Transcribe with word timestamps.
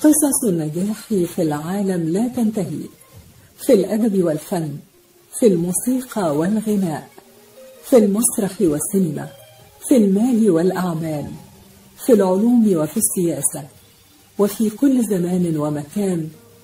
قصص 0.00 0.44
النجاح 0.48 1.06
في 1.08 1.42
العالم 1.42 2.08
لا 2.08 2.28
تنتهي. 2.28 2.80
في 3.58 3.72
الأدب 3.72 4.22
والفن 4.24 4.76
في 5.40 5.46
الموسيقى 5.46 6.36
والغناء 6.36 7.08
في 7.84 7.96
المسرح 7.96 8.52
والسينما 8.60 9.28
في 9.88 9.96
المال 9.96 10.50
والأعمال 10.50 11.26
في 12.06 12.12
العلوم 12.12 12.76
وفي 12.76 12.96
السياسة 12.96 13.64
وفي 14.38 14.70
كل 14.70 15.06
زمان 15.06 15.56
ومكان 15.56 16.28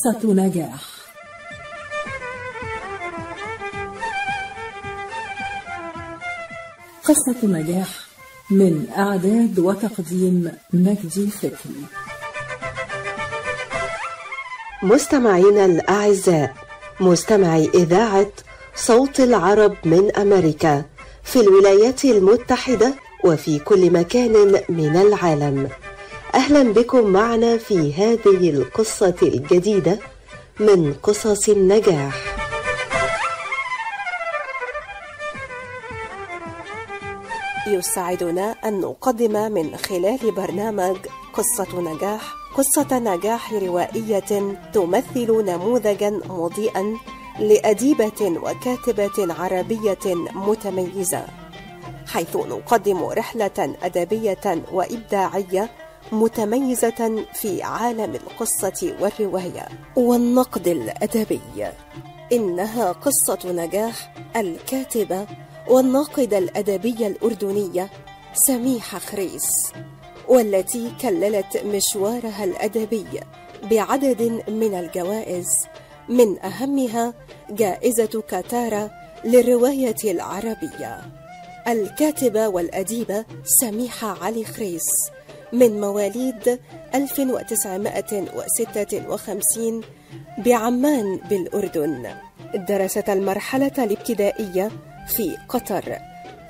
قصة 0.00 0.32
نجاح. 0.32 0.80
قصة 7.04 7.36
نجاح 7.42 7.88
من 8.50 8.86
إعداد 8.98 9.58
وتقديم 9.58 10.52
مجدي 10.72 11.30
فكري 11.30 11.84
مستمعينا 14.82 15.64
الأعزاء 15.64 16.54
مستمعي 17.00 17.70
إذاعة 17.74 18.32
صوت 18.74 19.20
العرب 19.20 19.76
من 19.84 20.16
أمريكا 20.16 20.84
في 21.24 21.40
الولايات 21.40 22.04
المتحدة 22.04 22.94
وفي 23.24 23.58
كل 23.58 23.90
مكان 23.90 24.60
من 24.68 24.96
العالم. 24.96 25.70
أهلا 26.34 26.72
بكم 26.72 27.06
معنا 27.06 27.56
في 27.58 27.94
هذه 27.94 28.50
القصة 28.50 29.14
الجديدة 29.22 29.98
من 30.60 30.94
قصص 31.02 31.48
النجاح. 31.48 32.14
يسعدنا 37.66 38.54
أن 38.64 38.80
نقدم 38.80 39.52
من 39.52 39.76
خلال 39.76 40.32
برنامج 40.36 40.96
قصة 41.34 41.80
نجاح 41.80 42.34
قصة 42.56 42.98
نجاح 42.98 43.52
روائية 43.52 44.54
تمثل 44.72 45.44
نموذجا 45.44 46.10
مضيئا 46.28 46.96
لأديبة 47.38 48.20
وكاتبة 48.42 49.34
عربية 49.34 49.98
متميزة 50.34 51.24
حيث 52.06 52.36
نقدم 52.36 53.04
رحلة 53.04 53.74
أدبية 53.82 54.62
وإبداعية 54.72 55.70
متميزة 56.12 57.24
في 57.34 57.62
عالم 57.62 58.14
القصة 58.14 58.96
والرواية 59.00 59.68
والنقد 59.96 60.68
الأدبي. 60.68 61.40
إنها 62.32 62.92
قصة 62.92 63.52
نجاح 63.52 64.14
الكاتبة 64.36 65.26
والناقدة 65.68 66.38
الأدبية 66.38 67.06
الأردنية 67.06 67.90
سميحة 68.34 68.98
خريس 68.98 69.72
والتي 70.28 70.92
كللت 71.00 71.56
مشوارها 71.64 72.44
الأدبي 72.44 73.06
بعدد 73.70 74.22
من 74.48 74.74
الجوائز. 74.74 75.46
من 76.08 76.38
أهمها 76.44 77.14
جائزة 77.50 78.22
كاتارا 78.28 78.90
للرواية 79.24 79.96
العربية. 80.04 81.00
الكاتبة 81.68 82.48
والأديبة 82.48 83.24
سميحة 83.44 84.24
علي 84.24 84.44
خريس 84.44 84.86
من 85.52 85.80
مواليد 85.80 86.58
1956 86.94 89.80
بعمان 90.38 91.20
بالأردن 91.30 92.10
درست 92.68 93.08
المرحلة 93.08 93.72
الابتدائية 93.78 94.70
في 95.16 95.36
قطر 95.48 95.96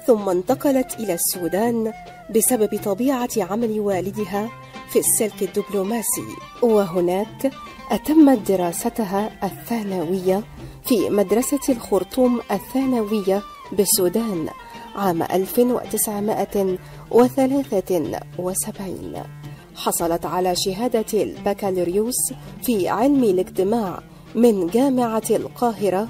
ثم 0.06 0.28
انتقلت 0.28 0.94
إلى 1.00 1.15
السودان 1.15 1.93
بسبب 2.37 2.81
طبيعة 2.84 3.28
عمل 3.37 3.81
والدها 3.81 4.49
في 4.93 4.99
السلك 4.99 5.43
الدبلوماسي. 5.43 6.27
وهناك 6.62 7.50
أتمت 7.91 8.38
دراستها 8.49 9.31
الثانوية 9.44 10.43
في 10.84 11.11
مدرسة 11.11 11.61
الخرطوم 11.69 12.41
الثانوية 12.50 13.43
بالسودان 13.72 14.49
عام 14.97 15.22
1973 17.15 19.22
حصلت 19.76 20.26
على 20.26 20.54
شهادة 20.56 21.22
البكالوريوس 21.22 22.32
في 22.62 22.88
علم 22.88 23.25
الاجتماع 23.25 24.00
من 24.34 24.66
جامعة 24.66 25.22
القاهرة 25.31 26.09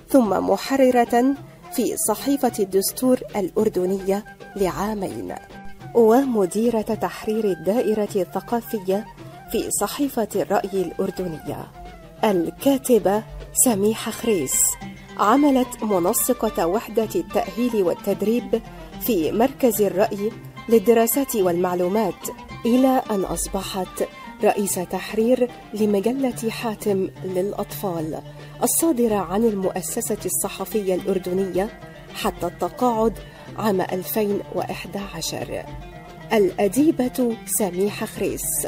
ثم 0.09 0.29
محررة 0.29 1.35
في 1.73 1.97
صحيفة 2.07 2.51
الدستور 2.59 3.19
الأردنية 3.35 4.25
لعامين 4.55 5.35
ومديرة 5.95 6.81
تحرير 6.81 7.45
الدائرة 7.45 8.09
الثقافية 8.15 9.05
في 9.51 9.71
صحيفة 9.81 10.27
الرأي 10.35 10.81
الأردنية. 10.81 11.67
الكاتبة 12.23 13.23
سميحة 13.65 14.11
خريس 14.11 14.61
عملت 15.17 15.83
منسقة 15.83 16.67
وحدة 16.67 17.09
التأهيل 17.15 17.83
والتدريب 17.83 18.61
في 19.01 19.31
مركز 19.31 19.81
الرأي 19.81 20.31
للدراسات 20.69 21.35
والمعلومات 21.35 22.29
إلى 22.65 23.01
أن 23.11 23.21
أصبحت 23.23 24.07
رئيس 24.43 24.73
تحرير 24.75 25.49
لمجلة 25.73 26.49
حاتم 26.49 27.09
للأطفال 27.25 28.21
الصادرة 28.63 29.15
عن 29.15 29.43
المؤسسة 29.43 30.17
الصحفية 30.25 30.95
الأردنية 30.95 31.79
حتى 32.15 32.45
التقاعد 32.45 33.13
عام 33.57 33.81
2011 33.81 35.63
الأديبة 36.33 37.35
سميحة 37.45 38.05
خريس 38.05 38.67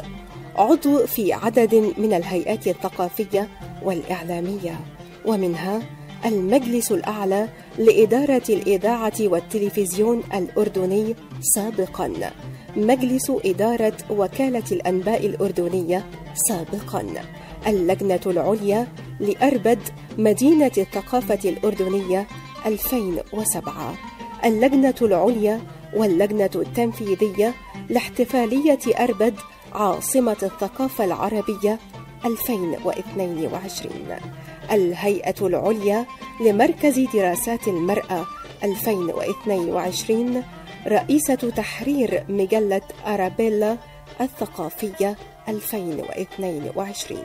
عضو 0.56 1.06
في 1.06 1.32
عدد 1.32 1.74
من 1.74 2.12
الهيئات 2.12 2.66
الثقافية 2.66 3.48
والإعلامية 3.82 4.80
ومنها 5.26 5.82
المجلس 6.24 6.92
الأعلى 6.92 7.48
لإدارة 7.78 8.42
الإذاعة 8.48 9.12
والتلفزيون 9.20 10.22
الأردني 10.34 11.14
سابقاً. 11.40 12.32
مجلس 12.76 13.32
إدارة 13.44 13.92
وكالة 14.10 14.62
الأنباء 14.72 15.26
الأردنية 15.26 16.06
سابقاً. 16.34 17.06
اللجنة 17.66 18.20
العليا 18.26 18.86
لأربد 19.20 19.78
مدينة 20.18 20.70
الثقافة 20.78 21.38
الأردنية 21.50 22.26
2007 22.66 23.94
اللجنة 24.44 24.94
العليا 25.02 25.60
واللجنة 25.96 26.50
التنفيذية 26.54 27.54
لاحتفالية 27.88 28.78
أربد 29.00 29.34
عاصمة 29.72 30.36
الثقافة 30.42 31.04
العربية 31.04 31.78
2022 32.24 33.90
الهيئة 34.72 35.46
العليا 35.46 36.06
لمركز 36.46 36.98
دراسات 37.14 37.68
المرأة 37.68 38.26
2022 38.64 40.42
رئيسة 40.86 41.34
تحرير 41.34 42.24
مجلة 42.28 42.82
أرابيلا 43.06 43.76
الثقافية 44.20 45.16
2022 45.48 47.18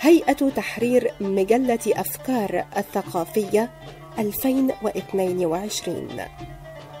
هيئة 0.00 0.50
تحرير 0.56 1.12
مجلة 1.20 1.78
أفكار 1.86 2.64
الثقافية 2.76 3.70
2022 4.18 6.08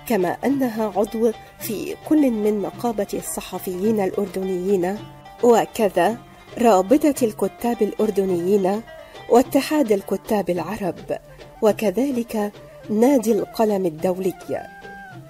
كما 0.08 0.36
أنها 0.44 0.92
عضو 0.96 1.32
في 1.58 1.96
كل 2.08 2.30
من 2.30 2.62
نقابة 2.62 3.06
الصحفيين 3.14 4.00
الأردنيين 4.00 4.98
وكذا 5.42 6.16
رابطة 6.58 7.14
الكتاب 7.22 7.82
الأردنيين 7.82 8.82
واتحاد 9.30 9.92
الكتاب 9.92 10.50
العرب 10.50 11.18
وكذلك 11.62 12.52
نادي 12.90 13.32
القلم 13.32 13.86
الدولي. 13.86 14.75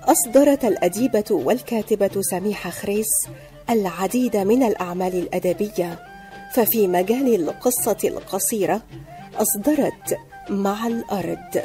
أصدرت 0.07 0.65
الأديبة 0.65 1.25
والكاتبة 1.31 2.11
سميحة 2.21 2.71
خريس 2.71 3.09
العديد 3.71 4.37
من 4.37 4.63
الأعمال 4.63 5.15
الأدبية 5.15 5.99
ففي 6.55 6.89
مجال 6.89 7.35
القصة 7.35 7.97
القصيرة 8.05 8.83
أصدرت 9.35 10.19
مع 10.51 10.87
الأرض 10.87 11.63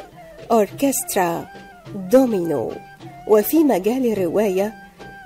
أوركسترا 0.52 1.46
دومينو 1.94 2.72
وفي 3.28 3.64
مجال 3.64 4.12
الرواية 4.12 4.74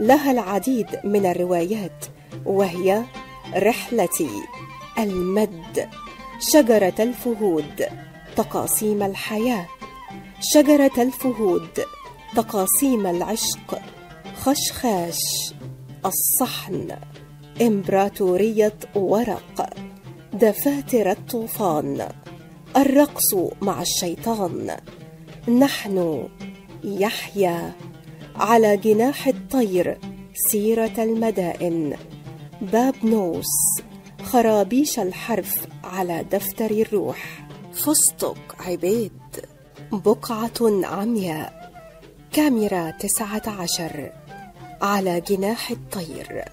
لها 0.00 0.30
العديد 0.30 0.86
من 1.04 1.26
الروايات 1.26 2.04
وهي 2.46 3.02
رحلتي 3.56 4.30
المد 4.98 5.88
شجرة 6.40 6.94
الفهود 7.00 7.86
تقاسيم 8.36 9.02
الحياة 9.02 9.66
شجرة 10.40 11.02
الفهود 11.02 11.68
تقاسيم 12.34 13.06
العشق. 13.06 13.78
خشخاش. 14.36 15.54
الصحن. 16.06 16.96
إمبراطورية 17.62 18.78
ورق. 18.94 19.70
دفاتر 20.32 21.10
الطوفان. 21.10 22.08
الرقص 22.76 23.34
مع 23.62 23.82
الشيطان. 23.82 24.76
نحن 25.48 26.28
يحيى. 26.84 27.72
على 28.36 28.76
جناح 28.76 29.26
الطير 29.26 29.98
سيرة 30.34 30.94
المدائن. 30.98 31.96
باب 32.62 32.94
نوس. 33.04 33.82
خرابيش 34.22 34.98
الحرف 34.98 35.66
على 35.84 36.24
دفتر 36.32 36.70
الروح. 36.70 37.48
فستق 37.72 38.56
عبيد. 38.60 39.12
بقعة 39.92 40.84
عمياء. 40.84 41.65
كاميرا 42.36 42.90
تسعة 42.90 43.42
عشر. 43.46 44.12
على 44.82 45.20
جناح 45.20 45.70
الطير. 45.70 46.44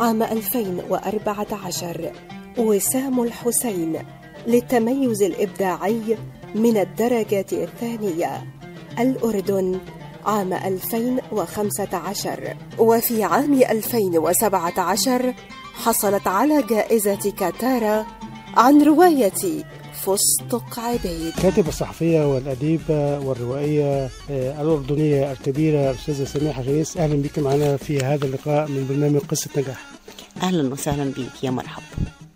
عام 0.00 0.22
2014 0.22 2.12
وسام 2.58 3.22
الحسين 3.22 3.98
للتميز 4.46 5.22
الإبداعي 5.22 6.16
من 6.54 6.76
الدرجة 6.76 7.46
الثانية. 7.52 8.44
الأردن 8.98 9.78
عام 10.26 10.52
2015 10.52 12.56
وفي 12.78 13.24
عام 13.24 13.54
2017 13.62 15.34
حصلت 15.74 16.26
على 16.26 16.62
جائزة 16.62 17.32
كاتارا 17.38 18.06
عن 18.56 18.82
رواية 18.82 19.64
فستق 19.94 20.78
عبيد. 20.80 21.32
كاتبة 21.42 21.68
الصحفية 21.68 22.34
والأديبة 22.34 23.18
والروائية 23.20 24.04
آه، 24.30 24.62
الأردنية 24.62 25.32
الكبيرة 25.32 25.90
الأستاذة 25.90 26.24
سميحة 26.24 26.62
غريس 26.62 26.96
أهلا 26.96 27.22
بك 27.22 27.38
معنا 27.38 27.76
في 27.76 28.00
هذا 28.00 28.24
اللقاء 28.26 28.68
من 28.68 28.86
برنامج 28.88 29.18
قصة 29.20 29.50
نجاح. 29.56 29.84
أهلا 30.42 30.72
وسهلا 30.72 31.04
بيك 31.04 31.44
يا 31.44 31.50
مرحبا. 31.50 31.84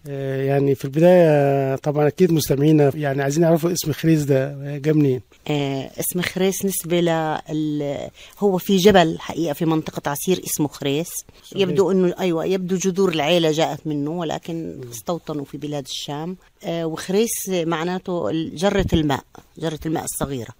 يعني 0.06 0.74
في 0.74 0.84
البداية 0.84 1.76
طبعا 1.76 2.08
أكيد 2.08 2.32
مستمعينا 2.32 2.92
يعني 2.94 3.22
عايزين 3.22 3.42
يعرفوا 3.42 3.72
اسم 3.72 3.92
خريس 3.92 4.22
ده 4.22 4.56
جاء 4.78 4.94
منين. 4.94 5.20
آه 5.48 5.90
اسم 6.00 6.22
خريس 6.22 6.64
نسبة 6.64 7.00
ل 7.00 8.08
هو 8.38 8.58
في 8.58 8.76
جبل 8.76 9.16
حقيقة 9.20 9.52
في 9.52 9.64
منطقة 9.64 10.10
عسير 10.10 10.40
اسمه 10.44 10.68
خريس. 10.68 11.10
يبدو 11.56 11.90
إنه 11.90 12.14
أيوه 12.20 12.44
يبدو 12.44 12.76
جذور 12.76 13.12
العيلة 13.12 13.52
جاءت 13.52 13.86
منه 13.86 14.10
ولكن 14.10 14.80
استوطنوا 14.92 15.44
في 15.44 15.56
بلاد 15.58 15.84
الشام. 15.84 16.36
آه 16.64 16.86
وخريس 16.86 17.48
معناته 17.48 18.30
جرة 18.32 18.86
الماء 18.92 19.24
جرة 19.58 19.80
الماء 19.86 20.04
الصغيرة. 20.04 20.52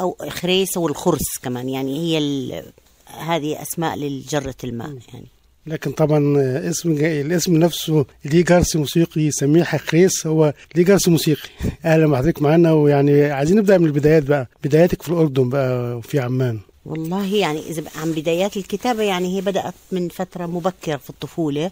أو 0.00 0.16
خريس 0.28 0.76
والخرس 0.76 1.38
كمان 1.42 1.68
يعني 1.68 1.98
هي 1.98 2.18
ال... 2.18 2.62
هذه 3.06 3.62
أسماء 3.62 3.98
لجرة 3.98 4.54
الماء 4.64 4.88
يعني. 4.88 5.26
لكن 5.66 5.92
طبعا 5.92 6.34
اسم 6.70 6.92
الاسم 6.92 7.56
نفسه 7.56 8.06
ليه 8.24 8.44
جرس 8.44 8.76
موسيقي 8.76 9.30
سميحة 9.30 9.78
خريس 9.78 10.26
هو 10.26 10.54
ليه 10.74 10.84
جرس 10.84 11.08
موسيقي. 11.08 11.48
أهلا 11.84 12.06
بحضرتك 12.06 12.42
معانا 12.42 12.72
ويعني 12.72 13.24
عايزين 13.30 13.56
نبدأ 13.58 13.78
من 13.78 13.86
البدايات 13.86 14.22
بقى. 14.22 14.48
بداياتك 14.64 15.02
في 15.02 15.08
الأردن 15.08 15.48
بقى 15.48 15.96
وفي 15.96 16.20
عمان. 16.20 16.58
والله 16.86 17.34
يعني 17.34 17.60
بقى 17.80 18.00
عن 18.00 18.12
بدايات 18.12 18.56
الكتابة 18.56 19.02
يعني 19.02 19.36
هي 19.36 19.40
بدأت 19.40 19.74
من 19.92 20.08
فترة 20.08 20.46
مبكرة 20.46 20.96
في 20.96 21.10
الطفولة. 21.10 21.70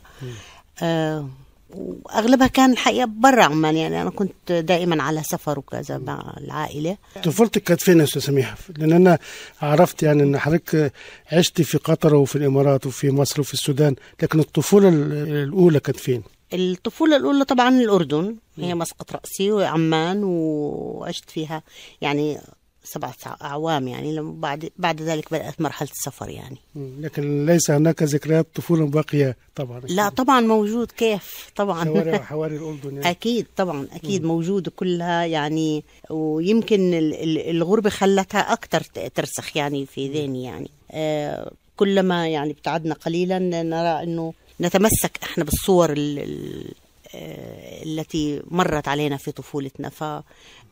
آه 0.83 1.29
وأغلبها 1.75 2.47
كان 2.47 2.73
الحقيقة 2.73 3.05
برا 3.05 3.45
عمان 3.45 3.77
يعني 3.77 4.03
أنا 4.03 4.11
كنت 4.11 4.53
دائما 4.53 5.03
على 5.03 5.23
سفر 5.23 5.59
وكذا 5.59 5.99
مع 5.99 6.35
العائلة 6.41 6.97
طفولتك 7.25 7.63
كانت 7.63 7.81
فين 7.81 7.99
يا 7.99 8.05
أستاذ 8.05 8.21
سميحه؟ 8.23 8.57
لأن 8.79 8.93
أنا 8.93 9.19
عرفت 9.63 10.03
يعني 10.03 10.23
أن 10.23 10.39
حضرتك 10.39 10.93
عشت 11.33 11.63
في 11.63 11.79
قطر 11.79 12.15
وفي 12.15 12.37
الإمارات 12.37 12.87
وفي 12.87 13.11
مصر 13.11 13.41
وفي 13.41 13.55
السودان، 13.55 13.95
لكن 14.23 14.41
الطفولة 14.41 14.89
ال- 14.89 15.13
الأولى 15.43 15.81
كانت 15.81 15.99
فين؟ 16.01 16.23
الطفولة 16.55 17.17
الأولى 17.17 17.45
طبعا 17.45 17.69
الأردن 17.69 18.37
هي 18.57 18.75
مسقط 18.75 19.13
رأسي 19.13 19.53
وعمان 19.53 20.25
وعشت 20.25 21.31
فيها 21.31 21.63
يعني 22.01 22.39
سبعة 22.85 23.15
أعوام 23.43 23.89
يعني 23.89 24.13
لما 24.17 24.33
بعد 24.41 24.71
بعد 24.79 25.03
ذلك 25.03 25.33
بدأت 25.33 25.61
مرحلة 25.61 25.89
السفر 25.89 26.29
يعني. 26.29 26.57
لكن 26.77 27.47
ليس 27.47 27.71
هناك 27.71 28.03
ذكريات 28.03 28.47
طفوله 28.55 28.87
باقية 28.87 29.37
طبعا. 29.55 29.81
لا 29.89 30.09
طبعا 30.09 30.41
موجود 30.41 30.91
كيف؟ 30.91 31.51
طبعا. 31.57 31.85
حواري 31.85 32.19
حواري 32.33 32.57
الأردن 32.57 32.95
يعني. 32.97 33.11
أكيد 33.11 33.47
طبعا 33.57 33.87
أكيد 33.93 34.25
موجود 34.25 34.69
كلها 34.69 35.25
يعني 35.25 35.85
ويمكن 36.11 36.95
ال- 36.95 37.15
ال- 37.15 37.51
الغربة 37.57 37.91
خلتها 37.91 38.53
أكثر 38.53 38.81
ترسخ 39.15 39.57
يعني 39.57 39.87
في 39.87 40.09
ذهني 40.09 40.45
يعني. 40.45 40.71
آه، 40.91 41.53
كلما 41.77 42.29
يعني 42.29 42.51
ابتعدنا 42.51 42.95
قليلا 42.95 43.39
نرى 43.39 44.03
أنه 44.03 44.33
نتمسك 44.61 45.19
إحنا 45.23 45.45
بالصور 45.45 45.93
ال- 45.93 46.73
التي 47.15 48.43
مرت 48.51 48.89
علينا 48.89 49.17
في 49.17 49.33
طفولتنا. 49.33 49.89
ف 49.89 50.05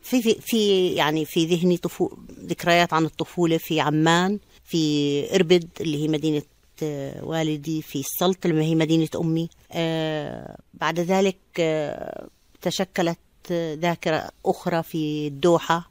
في 0.03 0.21
في- 0.41 0.93
يعني 0.95 1.25
في 1.25 1.45
ذهني 1.45 1.77
طفو 1.77 2.09
ذكريات 2.45 2.93
عن 2.93 3.05
الطفولة. 3.05 3.57
في 3.57 3.79
عمان 3.79 4.39
في 4.65 5.35
إربد 5.35 5.67
اللي 5.81 6.03
هي 6.03 6.07
مدينة 6.07 6.41
آه، 6.83 7.23
والدي 7.25 7.81
في 7.81 7.99
السلط 7.99 8.45
اللي 8.45 8.63
هي 8.63 8.75
مدينة 8.75 9.07
أمي. 9.15 9.49
آه، 9.71 10.57
بعد 10.73 10.99
ذلك 10.99 11.37
آه، 11.59 12.27
تشكلت 12.61 13.17
آه، 13.51 13.73
ذاكرة 13.73 14.29
أخرى 14.45 14.83
في 14.83 15.27
الدوحة 15.27 15.75
آه، 15.75 15.90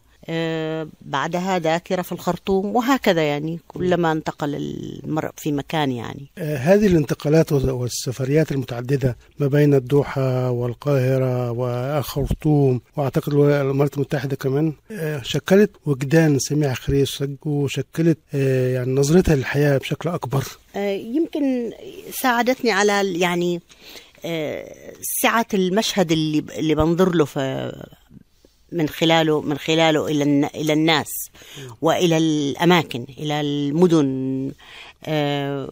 بعدها 1.03 1.59
ذاكرة 1.59 2.03
في 2.03 2.13
الخرطوم 2.13 2.77
وهكذا 2.77 3.23
يعني 3.23 3.59
كلما 3.69 4.13
انتقل 4.13 4.55
المرء 4.55 5.31
في 5.37 5.53
مكان 5.53 5.93
يعني. 5.93 6.27
آه، 6.39 6.57
هذه 6.57 6.87
الانتقالات 6.87 7.53
وال- 7.53 7.71
والسفريات 7.71 8.53
المتعددة 8.53 9.17
ما 9.39 9.47
بين 9.47 9.75
الدوحة 9.75 10.51
والقاهرة 10.51 11.51
والخرطوم 11.51 12.81
وأعتقد 12.97 13.33
الامارات 13.35 13.95
المتحدة 13.95 14.37
كمان 14.37 14.73
آه، 14.91 15.23
شكلت 15.23 15.71
وجدان 15.87 16.39
سميع 16.39 16.75
خريس 16.75 17.25
وشكلت 17.47 18.19
آه، 18.35 18.75
يعني 18.75 18.93
نظرتها 18.93 19.35
للحياة 19.37 19.79
بشكل 19.79 20.09
أكبر. 20.09 20.45
آه، 20.77 20.91
يمكن 20.97 21.71
ساعدتني 22.13 22.71
على 22.71 23.21
يعني 23.21 23.61
آه، 24.25 24.93
سعة 25.23 25.47
المشهد 25.55 26.13
اللي 26.13 26.45
اللي 26.59 26.75
بنظر 26.75 27.15
له 27.15 27.25
في 27.25 27.73
من 28.73 28.89
خلاله 28.89 29.41
من 29.41 29.59
خلاله 29.59 30.07
إلى 30.07 30.47
إلى 30.55 30.73
الناس 30.73 31.09
وإلى 31.83 32.17
الأماكن 32.19 33.07
إلى 33.19 33.41
المدن 33.41 34.53
آه، 35.05 35.71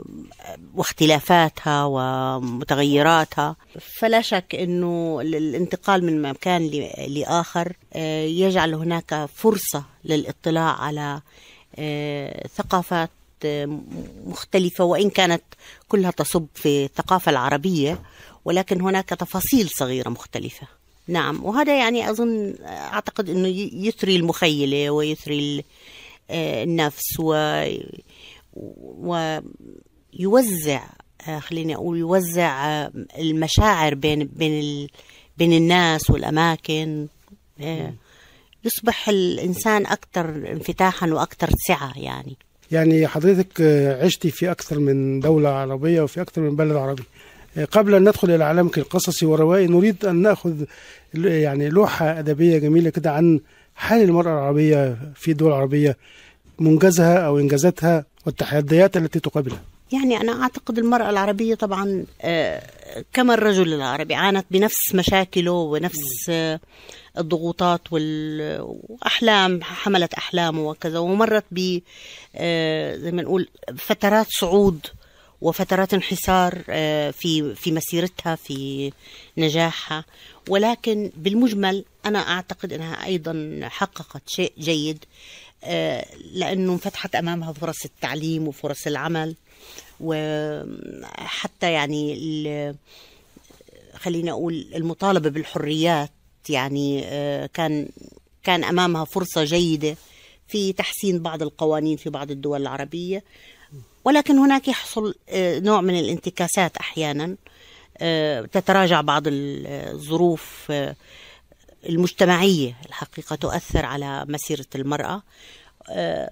واختلافاتها 0.74 1.84
ومتغيراتها. 1.84 3.56
فلا 4.00 4.20
شك 4.22 4.54
إنه 4.54 5.18
ال- 5.20 5.34
الانتقال 5.34 6.04
من 6.04 6.22
مكان 6.22 6.66
لآخر 7.08 7.72
آه، 7.92 8.24
يجعل 8.24 8.74
هناك 8.74 9.28
فرصة 9.34 9.84
للاطلاع 10.04 10.80
على 10.82 11.20
آه، 11.76 12.46
ثقافات 12.56 13.10
مختلفة 14.26 14.84
وإن 14.84 15.10
كانت 15.10 15.42
كلها 15.88 16.10
تصب 16.10 16.46
في 16.54 16.84
الثقافة 16.84 17.30
العربية 17.30 18.02
ولكن 18.44 18.80
هناك 18.80 19.08
تفاصيل 19.08 19.68
صغيرة 19.68 20.08
مختلفة. 20.08 20.66
نعم. 21.08 21.44
وهذا 21.44 21.78
يعني 21.78 22.10
أظن 22.10 22.54
أعتقد 22.66 23.30
إنه 23.30 23.48
ي- 23.48 23.70
يثري 23.74 24.16
المخيلة 24.16 24.90
ويثري 24.90 25.64
آه، 26.30 26.64
النفس 26.64 27.20
و 27.20 27.32
ويوزع 30.12 30.82
آه، 31.28 31.38
خليني 31.38 31.74
أقول 31.74 31.98
يوزع 31.98 32.66
آه، 32.68 32.92
المشاعر 33.18 33.94
بين 33.94 34.24
بين 34.24 34.60
ال... 34.60 34.88
بين 35.38 35.52
الناس 35.52 36.10
والأماكن. 36.10 37.06
آه، 37.60 37.94
يصبح 38.64 39.08
الإنسان 39.08 39.86
أكثر 39.86 40.28
انفتاحا 40.52 41.06
وأكثر 41.06 41.50
سعة 41.68 41.98
يعني. 41.98 42.36
يعني 42.72 43.06
حضرتك 43.06 43.60
عشتي 44.02 44.30
في 44.30 44.50
أكثر 44.50 44.78
من 44.78 45.20
دولة 45.20 45.48
عربية 45.48 46.02
وفي 46.02 46.20
أكثر 46.20 46.42
من 46.42 46.56
بلد 46.56 46.76
عربي. 46.76 47.02
قبل 47.64 47.94
أن 47.94 48.02
ندخل 48.08 48.30
إلى 48.34 48.44
عالمك 48.44 48.78
القصصي 48.78 49.26
والروائي 49.26 49.66
نريد 49.66 50.04
أن 50.04 50.16
نأخذ 50.22 50.64
يعني 51.14 51.68
لوحة 51.68 52.18
أدبية 52.18 52.58
جميلة 52.58 52.90
كده 52.90 53.10
عن 53.12 53.40
حال 53.76 54.02
المرأة 54.02 54.32
العربية 54.32 54.98
في 55.14 55.30
الدول 55.30 55.48
العربية 55.48 55.96
منجزها 56.58 57.18
أو 57.18 57.38
إنجازاتها 57.38 58.04
والتحديات 58.26 58.96
التي 58.96 59.20
تقابلها. 59.20 59.60
يعني 59.92 60.20
أنا 60.20 60.42
أعتقد 60.42 60.78
المرأة 60.78 61.10
العربية 61.10 61.54
طبعا 61.54 62.04
آه، 62.22 62.62
كما 63.12 63.34
الرجل 63.34 63.72
العربي 63.72 64.14
عانت 64.14 64.46
بنفس 64.50 64.94
مشاكله 64.94 65.52
ونفس 65.52 66.26
آه، 66.30 66.60
الضغوطات 67.18 67.80
وال- 67.92 68.58
وأحلام 68.88 69.60
حملت 69.62 70.14
أحلامه 70.14 70.62
وكذا 70.62 70.98
ومرت 70.98 71.44
ب 71.50 71.78
آه، 72.36 72.96
زي 72.96 73.12
ما 73.12 73.22
نقول 73.22 73.48
فترات 73.76 74.26
صعود 74.40 74.86
وفترات 75.40 75.94
انحسار 75.94 76.64
آه، 76.68 77.10
في 77.10 77.54
في 77.54 77.72
مسيرتها 77.72 78.34
في 78.34 78.92
نجاحها. 79.38 80.04
ولكن 80.48 81.10
بالمجمل 81.16 81.84
أنا 82.06 82.18
أعتقد 82.18 82.72
أنها 82.72 83.04
أيضا 83.06 83.60
حققت 83.62 84.22
شيء 84.28 84.52
جيد 84.58 85.04
آه، 85.64 86.06
لأنه 86.32 86.72
انفتحت 86.72 87.14
أمامها 87.14 87.52
فرص 87.52 87.84
التعليم 87.84 88.48
وفرص 88.48 88.86
العمل. 88.86 89.34
وحتى 90.00 91.72
يعني 91.72 92.14
خليني 93.94 94.30
أقول 94.30 94.66
المطالبة 94.74 95.30
بالحريات 95.30 96.10
يعني 96.48 97.02
آه، 97.04 97.46
كان 97.46 97.88
كان 98.42 98.64
أمامها 98.64 99.04
فرصة 99.04 99.44
جيدة 99.44 99.96
في 100.48 100.72
تحسين 100.72 101.18
بعض 101.18 101.42
القوانين 101.42 101.96
في 101.96 102.10
بعض 102.10 102.30
الدول 102.30 102.62
العربية. 102.62 103.24
ولكن 104.04 104.38
هناك 104.38 104.68
يحصل 104.68 105.14
آه، 105.28 105.58
نوع 105.58 105.80
من 105.80 105.98
الانتكاسات 105.98 106.76
أحيانا 106.76 107.36
آه، 107.98 108.40
تتراجع 108.42 109.00
بعض 109.00 109.26
ال- 109.26 109.66
الظروف 109.66 110.66
آه، 110.70 110.96
المجتمعية 111.88 112.76
الحقيقة 112.86 113.36
تؤثر 113.36 113.86
على 113.86 114.24
مسيرة 114.28 114.66
المرأة 114.74 115.22
آه، 115.90 116.30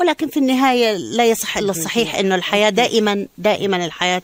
ولكن 0.00 0.28
في 0.28 0.36
النهاية 0.36 0.92
لا 0.96 1.26
يصح 1.30 1.58
إلا 1.58 1.70
الصحيح 1.70 2.14
أنه 2.20 2.34
الحياة 2.34 2.70
دائما 2.70 3.26
دائما 3.38 3.84
الحياة 3.86 4.22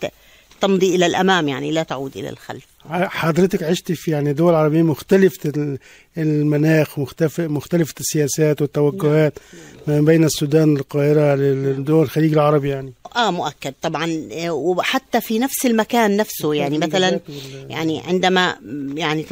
تمضي 0.60 0.94
إلى 0.94 1.06
الأمام 1.06 1.48
يعني 1.48 1.70
لا 1.70 1.82
تعود 1.82 2.16
إلى 2.16 2.28
الخلف. 2.30 2.66
حضرتك 2.90 3.62
عشت 3.62 3.92
في 3.92 4.10
يعني 4.10 4.32
دول 4.32 4.54
عربية 4.54 4.82
مختلفة 4.82 5.50
ال- 5.56 5.78
المناخ 6.18 6.98
مختلف 6.98 7.40
مختلفة 7.40 7.94
السياسات 8.00 8.62
والتوجهات 8.62 9.38
ما 9.86 10.00
بين 10.00 10.24
السودان 10.24 10.76
القاهرة 10.76 11.34
لدول 11.34 12.02
الخليج 12.04 12.32
العربي 12.32 12.68
يعني. 12.68 12.92
آه 13.16 13.30
مؤكد 13.30 13.74
طبعا. 13.82 14.28
آه، 14.32 14.50
وحتى 14.50 15.20
في 15.20 15.38
نفس 15.38 15.66
المكان 15.66 16.16
نفسه 16.16 16.54
يعني 16.54 16.78
مثلا 16.78 17.20
يعني 17.68 18.00
عندما 18.06 18.56
يعني 18.94 19.26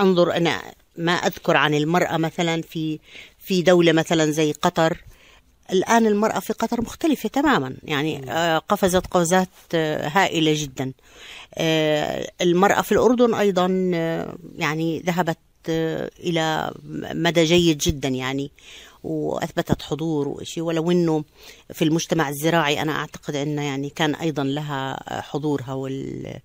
أنظر 0.00 0.36
أنا 0.36 0.62
ما 0.98 1.12
أذكر 1.12 1.56
عن 1.56 1.74
المرأة 1.74 2.16
مثلا 2.16 2.62
في 2.62 2.98
في 3.38 3.62
دولة 3.62 3.92
مثلا 3.92 4.30
زي 4.30 4.52
قطر 4.52 4.96
الآن 5.72 6.06
المرأة 6.06 6.40
في 6.40 6.52
قطر 6.52 6.80
مختلفة 6.80 7.28
تماما. 7.28 7.76
يعني 7.82 8.30
آه، 8.30 8.58
قفزت 8.58 9.06
قفزات 9.06 9.48
آه، 9.74 10.08
هائلة 10.08 10.52
جدا. 10.56 10.92
آه، 11.54 12.30
المرأة 12.40 12.82
في 12.82 12.92
الأردن 12.92 13.34
أيضا 13.34 13.90
آه، 13.94 14.36
يعني 14.56 15.00
ذهبت 15.00 15.38
إلى 16.20 16.72
مدى 17.14 17.44
جيد 17.44 17.78
جدا 17.78 18.08
يعني 18.08 18.50
وأثبتت 19.04 19.82
حضور 19.82 20.28
وشيء 20.28 20.62
ولو 20.62 20.90
إنه 20.90 21.24
في 21.72 21.84
المجتمع 21.84 22.28
الزراعي 22.28 22.82
أنا 22.82 22.92
أعتقد 22.92 23.34
إنه 23.34 23.62
يعني 23.62 23.90
كان 23.90 24.14
أيضا 24.14 24.44
لها 24.44 25.02
حضورها 25.20 25.72
وال 25.72 26.40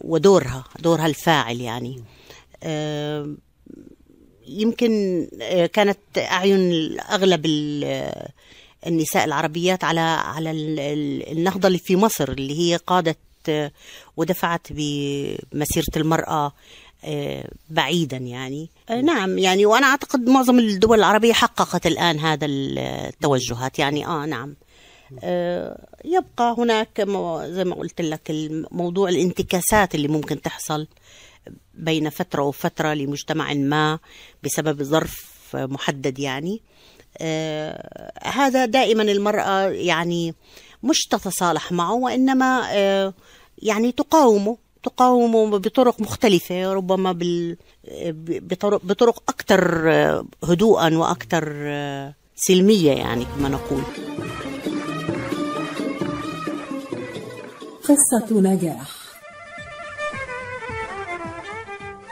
ودورها 0.00 0.64
دورها 0.80 1.06
الفاعل 1.06 1.60
يعني. 1.60 2.02
يمكن 4.48 5.26
آه، 5.42 5.66
كانت 5.66 5.98
أعين 6.18 6.60
أغلب 7.00 7.46
ال- 7.46 8.28
النساء 8.86 9.24
العربيات 9.24 9.84
على 9.84 10.00
على 10.00 10.50
ال- 10.50 10.80
ال- 10.80 11.32
النهضة 11.38 11.66
اللي 11.68 11.78
في 11.78 11.96
مصر 11.96 12.28
اللي 12.32 12.58
هي 12.58 12.76
قادت 12.76 13.18
آه، 13.48 13.70
ودفعت 14.16 14.66
بمسيرة 14.70 15.86
المرأة 15.96 16.52
آه، 17.04 17.50
بعيدا 17.70 18.16
يعني. 18.16 18.70
آه، 18.90 19.00
نعم 19.00 19.38
يعني 19.38 19.66
وأنا 19.66 19.86
أعتقد 19.86 20.28
معظم 20.28 20.58
الدول 20.58 20.98
العربية 20.98 21.32
حققت 21.32 21.86
الآن 21.86 22.18
هذا 22.18 22.46
التوجهات. 22.46 23.78
يعني 23.78 24.06
آه 24.06 24.26
نعم. 24.26 24.54
آه، 25.24 25.86
يبقى 26.04 26.54
هناك 26.58 27.00
زي 27.50 27.64
ما 27.64 27.74
قلت 27.74 28.00
لك 28.00 28.30
موضوع 28.70 29.08
الانتكاسات 29.08 29.94
اللي 29.94 30.08
ممكن 30.08 30.42
تحصل. 30.42 30.86
بين 31.74 32.10
فترة 32.10 32.42
وفترة 32.42 32.94
لمجتمع 32.94 33.54
ما 33.54 33.98
بسبب 34.44 34.82
ظرف 34.82 35.16
محدد 35.54 36.18
يعني. 36.18 36.62
آه 37.18 38.12
هذا 38.22 38.64
دائما 38.66 39.02
المرأة 39.02 39.68
يعني 39.68 40.34
مش 40.82 40.98
تتصالح 41.10 41.72
معه 41.72 41.94
وإنما 41.94 42.68
آه 42.72 43.14
يعني 43.58 43.92
تقاومه 43.92 44.56
تقاومه 44.82 45.58
بطرق 45.58 46.00
مختلفة 46.00 46.72
ربما 46.72 47.12
بال 47.12 47.56
بطرق, 48.22 48.80
بطرق 48.84 49.22
أكثر 49.28 49.90
آه، 49.92 50.26
هدوءا 50.44 50.96
وأكثر 50.96 51.52
آه، 51.56 52.14
سلمية 52.36 52.92
يعني 52.92 53.24
كما 53.24 53.48
نقول. 53.48 53.82
قصة 57.82 58.40
نجاح. 58.40 59.07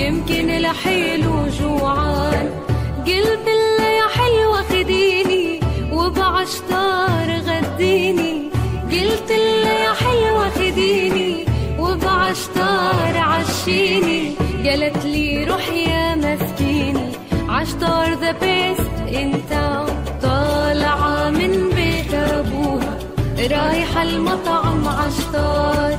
يمكن 0.00 0.46
لحيله 0.46 1.48
جوعان. 1.60 2.48
قلت 3.06 3.46
له 3.78 3.86
يا 4.00 4.08
حلوة 4.16 4.62
خديني 4.62 5.60
وبعشتار 5.92 7.28
غديني. 7.48 8.50
قلت 8.92 9.30
له 9.30 9.72
يا 9.86 9.92
حلوة 9.92 10.50
خديني 10.50 11.44
وبعشتار 11.78 13.16
عشيني. 13.16 14.34
قالت 14.64 15.04
لي 15.04 15.44
روح 15.44 15.68
يا 15.68 16.14
مسكيني. 16.14 17.10
عشتار 17.48 18.08
the 18.20 18.32
best 18.32 18.96
انت 19.22 19.52
طالعة 20.22 21.30
من 21.30 21.52
بيت 21.76 22.14
أبوها 22.14 22.98
رايحة 23.50 24.02
المطعم 24.02 24.88
عشتار 24.88 25.98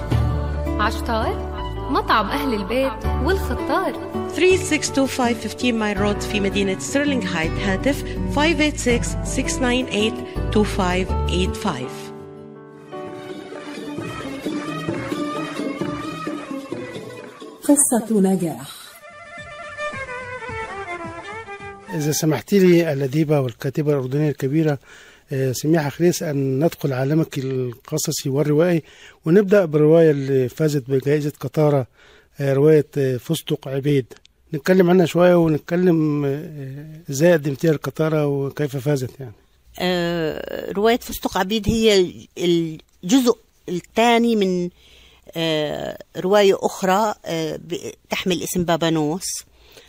عشتار 0.79 1.50
مطعم 1.91 2.25
أهل 2.25 2.53
البيت 2.53 3.05
والخطار. 3.23 4.11
3625 4.35 5.35
15 5.49 5.71
Mile 5.71 6.01
Road 6.01 6.21
في 6.21 6.39
مدينة 6.39 6.79
Sterling 6.79 7.23
Heights 7.23 7.51
هاتف 7.51 8.03
586-698-2585 8.35 8.41
قصة 17.63 18.19
نجاح. 18.19 18.71
إذا 21.93 22.11
سمحت 22.11 22.53
لي 22.53 22.93
الأديبة 22.93 23.39
والكاتبة 23.39 23.91
الأردنية 23.91 24.29
الكبيرة 24.29 24.79
سميحة 25.51 25.89
خريس 25.89 26.23
أن 26.23 26.65
ندخل 26.65 26.93
عالمك 26.93 27.37
القصصي 27.37 28.29
والروائي 28.29 28.83
ونبدأ 29.25 29.65
بالرواية 29.65 30.11
اللي 30.11 30.49
فازت 30.49 30.83
بجائزة 30.89 31.33
قطارة 31.39 31.87
آه، 32.39 32.53
رواية 32.53 32.85
آه، 32.97 33.17
فستق 33.17 33.67
عبيد. 33.67 34.05
نتكلم 34.53 34.89
عنها 34.89 35.05
شوية 35.05 35.35
ونتكلم 35.35 36.25
آه، 36.25 37.01
إزاي 37.11 37.33
قدمتيها 37.33 37.71
القطارة 37.71 38.27
وكيف 38.27 38.77
فازت 38.77 39.19
يعني. 39.19 39.33
آه، 39.79 40.71
رواية 40.71 40.97
فستق 40.99 41.37
عبيد 41.37 41.69
هي 41.69 42.13
الجزء 42.37 43.37
الثاني 43.69 44.35
من 44.35 44.69
آه، 45.37 45.97
رواية 46.17 46.57
أخرى 46.59 47.13
آه، 47.25 47.59
تحمل 48.09 48.43
اسم 48.43 48.63
بابانوس 48.63 49.25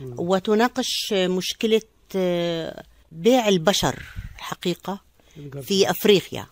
وتناقش 0.01 1.13
مشكلة 1.13 1.83
آه، 2.17 2.83
بيع 3.13 3.49
البشر 3.49 4.03
حقيقة. 4.37 5.01
في 5.63 5.91
أفريقيا. 5.91 6.47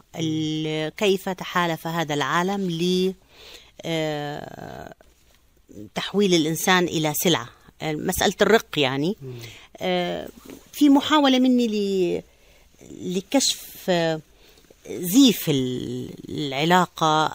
كيف 0.96 1.28
تحالف 1.28 1.86
هذا 1.86 2.14
العالم 2.14 2.70
ل 2.70 3.14
آه، 3.84 4.94
تحويل 5.94 6.34
الإنسان 6.34 6.84
إلى 6.84 7.12
سلعة؟ 7.14 7.48
آه، 7.82 7.92
مسألة 7.92 8.34
الرق 8.42 8.78
يعني. 8.78 9.16
آه، 9.76 10.28
في 10.72 10.88
محاولة 10.88 11.38
مني 11.38 12.22
لكشف 13.02 13.90
زيف 14.90 15.48
ال- 15.50 16.10
العلاقة 16.28 17.26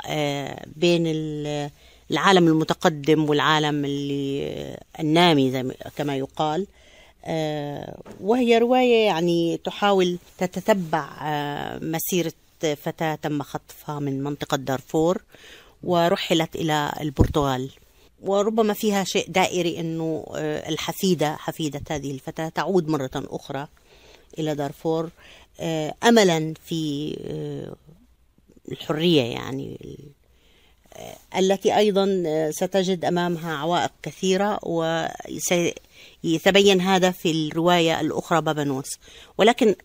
بين 0.76 1.08
ال- 1.08 1.70
العالم 2.12 2.48
المتقدم 2.48 3.30
والعالم 3.30 3.86
اللي 3.86 4.78
النامي 5.00 5.52
زي 5.52 5.64
ما- 5.64 5.74
كما 5.98 6.18
يقال. 6.18 6.68
وهي 8.22 8.58
رواية 8.58 9.06
يعني 9.06 9.58
تحاول 9.58 10.18
تتتبع 10.38 11.10
آه، 11.22 11.80
مسيرة 11.80 12.34
فتاة 12.84 13.16
تم 13.16 13.44
خطفها 13.44 14.00
من 14.00 14.24
منطقة 14.24 14.58
دارفور 14.58 15.22
ورحلت 15.84 16.56
إلى 16.56 16.94
البرتغال. 17.02 17.70
وربما 18.24 18.74
فيها 18.74 19.04
شيء 19.04 19.26
دائري 19.30 19.80
أنه 19.80 20.26
آه، 20.36 20.70
الحفيدة 20.70 21.36
حفيدة 21.36 21.82
هذه 21.90 22.12
الفتاة 22.12 22.50
تعود 22.50 22.88
مرة 22.88 23.10
أخرى 23.16 23.68
إلى 24.40 24.56
دارفور 24.56 25.10
آه، 25.60 25.94
أملا 26.04 26.54
في 26.66 27.16
آه، 27.26 27.76
الحرية 28.72 29.22
يعني 29.22 29.78
آه، 30.94 31.40
التي 31.40 31.78
أيضا 31.78 32.24
آه، 32.28 32.52
ستجد 32.52 33.06
أمامها 33.06 33.54
عوائق 33.56 33.92
كثيرة 34.04 34.60
وسيتبين 36.24 36.82
هذا 36.82 37.12
في 37.12 37.32
الرواية 37.32 38.02
الأخرى 38.02 38.42
بابانوس 38.42 38.90
ولكن 39.38 39.76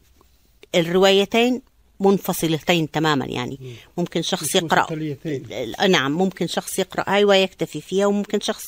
الروايتين 0.74 1.62
منفصلتين 2.00 2.90
تماما 2.90 3.26
يعني. 3.26 3.58
ممكن 3.98 4.22
شخص. 4.22 4.56
آه، 5.80 5.86
نعم 5.86 6.12
ممكن 6.12 6.46
شخص 6.46 6.78
يقرأ 6.78 7.04
هاي 7.08 7.24
ويكتفي 7.24 7.80
فيها 7.80 8.06
وممكن 8.06 8.40
شخص 8.40 8.64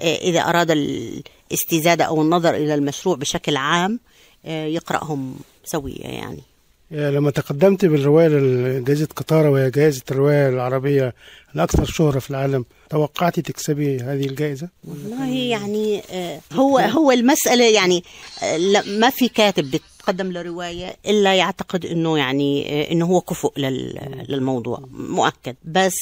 آه، 0.00 0.16
إذا 0.16 0.40
أراد 0.40 0.70
الاستزادة 0.70 2.04
أو 2.04 2.22
النظر 2.22 2.54
إلى 2.54 2.74
المشروع 2.74 3.16
بشكل 3.16 3.56
عام 3.56 4.00
آه، 4.46 4.66
يقرأهم 4.66 5.36
سوية 5.64 6.02
يعني. 6.02 6.42
لما 6.90 7.30
تقدمت 7.30 7.84
بالرواية 7.84 8.28
لجائزة 8.28 9.08
قطارة 9.16 9.50
وهي 9.50 9.70
جائزة 9.70 10.02
الرواية 10.10 10.48
العربية 10.48 11.14
الأكثر 11.54 11.84
شهرة 11.84 12.18
في 12.18 12.30
العالم 12.30 12.64
توقعتي 12.90 13.42
تكسبي 13.42 13.96
هذه 14.00 14.26
الجائزة؟ 14.26 14.68
والله 14.84 15.28
يعني 15.28 16.02
آه، 16.10 16.40
هو 16.52 16.78
هو 16.78 17.10
المسألة 17.12 17.64
يعني 17.64 18.04
آه، 18.42 18.82
ما 18.86 19.10
في 19.10 19.28
كاتب 19.28 19.70
بيتقدم 19.70 20.32
لرواية 20.32 20.96
إلا 21.06 21.34
يعتقد 21.34 21.86
إنه 21.86 22.18
يعني 22.18 22.66
آه، 22.82 22.92
إنه 22.92 23.06
هو 23.06 23.20
كفؤ 23.20 23.52
لل- 23.58 24.24
للموضوع 24.28 24.84
مؤكد 24.92 25.56
بس 25.64 25.96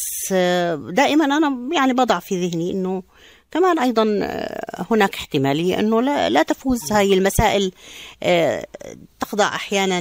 دائما 0.90 1.24
أنا 1.24 1.58
يعني 1.74 1.92
بضع 1.92 2.18
في 2.18 2.46
ذهني 2.48 2.70
إنه 2.70 3.02
كمان 3.54 3.78
أيضا 3.78 4.18
آه، 4.22 4.86
هناك 4.90 5.14
احتمالية 5.14 5.80
إنه 5.80 6.02
لا, 6.02 6.30
لا 6.30 6.42
تفوز 6.42 6.92
هاي 6.92 7.14
المسائل 7.14 7.72
آه، 8.22 8.66
تخضع 9.20 9.46
أحيانا 9.48 10.00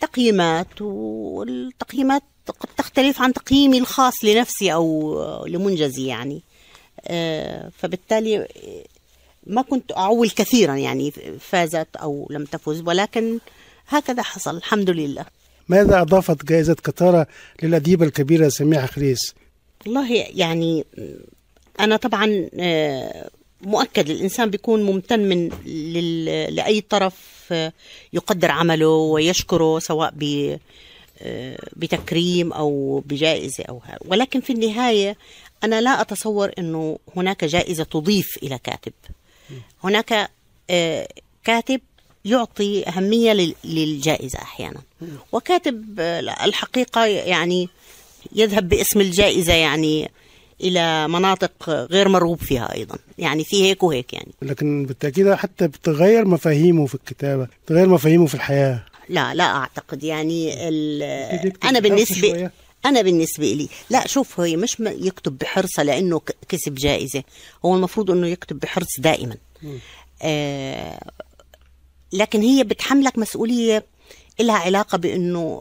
للتقييمات 0.00 0.82
والتقييمات 0.82 2.22
قد 2.60 2.68
تختلف 2.76 3.22
عن 3.22 3.32
تقييمي 3.32 3.78
الخاص 3.78 4.24
لنفسي 4.24 4.72
أو 4.72 5.44
لمنجزي 5.46 6.06
يعني 6.06 6.42
آه، 7.06 7.70
فبالتالي 7.78 8.48
ما 9.46 9.62
كنت 9.62 9.92
أعول 9.92 10.30
كثيرا 10.30 10.74
يعني 10.74 11.12
فازت 11.40 11.96
أو 11.96 12.28
لم 12.30 12.44
تفز 12.44 12.82
ولكن 12.86 13.38
هكذا 13.88 14.22
حصل 14.22 14.56
الحمد 14.56 14.90
لله 14.90 15.24
ماذا 15.68 16.00
أضافت 16.00 16.44
جائزة 16.44 16.76
قطارة 16.84 17.26
للأديبة 17.62 18.06
الكبيرة 18.06 18.48
سميحة 18.48 18.86
خريس؟ 18.86 19.34
والله 19.86 20.12
يعني 20.34 20.84
أنا 21.80 21.96
طبعا 21.96 22.48
آه، 22.60 23.30
مؤكد 23.62 24.10
الإنسان 24.10 24.50
بيكون 24.50 24.82
ممتن 24.82 25.20
من 25.20 25.48
لأي 26.54 26.80
طرف 26.80 27.14
آه، 27.52 27.72
يقدر 28.12 28.50
عمله 28.50 28.88
ويشكره 28.88 29.78
سواء 29.78 30.12
ب 30.16 30.56
آه، 31.22 31.58
بتكريم 31.76 32.52
أو 32.52 33.02
بجائزة 33.06 33.64
أو 33.64 33.80
هذا 33.84 33.98
ولكن 34.06 34.40
في 34.40 34.52
النهاية 34.52 35.16
أنا 35.64 35.80
لا 35.80 36.00
أتصور 36.00 36.50
أنه 36.58 36.98
هناك 37.16 37.44
جائزة 37.44 37.84
تضيف 37.84 38.26
إلى 38.42 38.58
كاتب. 38.64 38.92
هناك 39.84 40.30
كاتب 41.44 41.80
يعطي 42.24 42.88
أهمية 42.88 43.32
لل- 43.32 43.54
للجائزة 43.64 44.38
أحيانا. 44.38 44.80
وكاتب 45.32 46.00
الحقيقة 46.44 47.06
يعني 47.06 47.68
يذهب 48.34 48.68
باسم 48.68 49.00
الجائزة 49.00 49.52
يعني 49.52 50.10
إلى 50.60 51.08
مناطق 51.08 51.70
غير 51.70 52.08
مرغوب 52.08 52.38
فيها 52.38 52.74
أيضا. 52.74 52.98
يعني 53.18 53.44
في 53.44 53.62
هيك 53.62 53.82
وهيك 53.82 54.12
يعني. 54.12 54.32
لكن 54.42 54.86
بالتأكيد 54.86 55.34
حتى 55.34 55.68
بتغير 55.68 56.24
مفاهيمه 56.24 56.86
في 56.86 56.94
الكتابة 56.94 57.48
بتغير 57.66 57.88
مفاهيمه 57.88 58.26
في 58.26 58.34
الحياة. 58.34 58.84
لا 59.08 59.34
لا 59.34 59.44
أعتقد. 59.44 60.04
يعني 60.04 60.56
بالنسبة 61.80 62.28
شوية. 62.28 62.52
أنا 62.86 63.02
بالنسبة 63.02 63.52
لي 63.52 63.68
لا 63.90 64.06
شوف 64.06 64.40
هي 64.40 64.56
مش 64.56 64.76
يكتب 64.80 65.38
بحرصة 65.38 65.82
لأنه 65.82 66.20
كسب 66.48 66.74
جائزة. 66.74 67.22
هو 67.64 67.74
المفروض 67.74 68.10
إنه 68.10 68.26
يكتب 68.26 68.58
بحرص 68.58 69.00
دائما. 69.00 69.36
آه 70.22 71.10
لكن 72.12 72.40
هي 72.40 72.64
بتحملك 72.64 73.18
مسؤولية 73.18 73.84
لها 74.40 74.56
علاقة 74.56 74.98
بإنه 74.98 75.60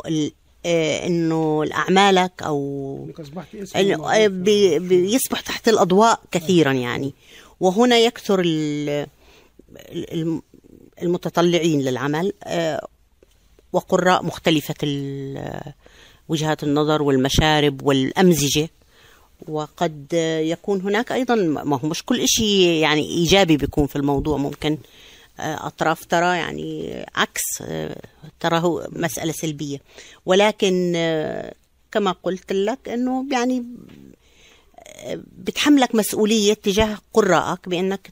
إنه 1.08 1.66
اعمالك 1.74 2.32
أو 2.44 3.08
إنه. 3.76 4.04
بي- 4.28 4.80
بيصبح 4.80 5.40
تحت 5.42 5.68
الأضواء 5.70 6.20
كثيرا 6.32 6.72
يعني 6.72 7.14
وهنا 7.60 7.98
يكثر 7.98 8.42
ال- 8.46 9.08
ال- 9.92 10.42
المتطلعين 11.02 11.82
للعمل 11.82 12.34
آه، 12.44 12.88
وقراء 13.74 14.24
مختلفة 14.26 14.76
ال- 14.84 15.74
وجهات 16.30 16.64
النظر 16.64 17.02
والمشارب 17.02 17.82
والأمزجة 17.84 18.70
وقد 19.48 20.14
يكون 20.44 20.82
هناك 20.82 21.12
أيضا 21.12 21.36
ما 21.36 21.80
هو 21.80 21.88
مش 21.88 22.04
كل 22.06 22.28
شيء 22.28 22.68
يعني 22.68 23.02
إيجابي 23.10 23.58
بيكون 23.58 23.88
في 23.88 23.96
الموضوع 23.96 24.38
ممكن 24.38 24.72
آه، 24.74 24.78
أطراف 25.40 26.06
ترى 26.06 26.38
يعني 26.38 27.06
عكس 27.16 27.42
آه، 27.62 28.02
تراه 28.40 28.88
مسألة 28.92 29.32
سلبية. 29.32 29.82
ولكن 30.26 30.94
آه، 30.96 31.54
كما 31.92 32.12
قلت 32.12 32.54
لك 32.54 32.90
أنه 32.90 33.26
يعني 33.32 33.64
بتحملك 35.38 35.96
مسؤولية 35.96 36.54
تجاه 36.54 36.98
قراءك 37.14 37.70
بأنك 37.70 38.10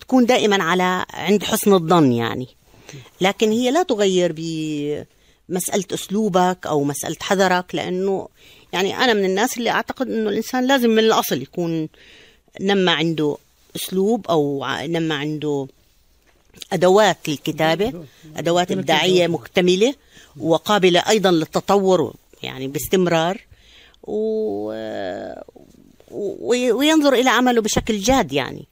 تكون 0.00 0.26
دائما 0.26 0.62
على 0.62 1.04
عند 1.10 1.42
حسن 1.42 1.72
الظن 1.72 2.12
يعني. 2.12 2.48
لكن 3.20 3.50
هي 3.50 3.70
لا 3.70 3.82
تغير 3.82 4.32
بمسألة 4.36 5.84
أسلوبك 5.94 6.66
أو 6.66 6.84
مسألة 6.84 7.16
حذرك 7.20 7.74
لأنه 7.74 8.28
يعني 8.72 8.96
أنا 8.96 9.12
من 9.14 9.24
الناس 9.24 9.58
اللي 9.58 9.70
أعتقد 9.70 10.08
أنه 10.08 10.30
الإنسان 10.30 10.66
لازم 10.66 10.90
من 10.90 10.98
الأصل 10.98 11.42
يكون 11.42 11.88
نما 12.60 12.92
عنده 12.92 13.36
أسلوب 13.76 14.26
أو 14.26 14.64
ع- 14.64 14.86
نما 14.86 15.14
عنده 15.14 15.66
أدوات 16.72 17.28
للكتابة 17.28 18.04
أدوات. 18.36 18.72
إبداعية 18.72 19.26
مكتملة 19.26 19.94
وقابلة 20.40 21.00
أيضا 21.08 21.30
للتطور 21.30 22.14
يعني 22.42 22.68
باستمرار 22.68 23.40
و... 24.02 24.72
وينظر 26.72 27.12
إلى 27.12 27.30
عمله 27.30 27.60
بشكل 27.62 27.98
جاد 27.98 28.32
يعني. 28.32 28.66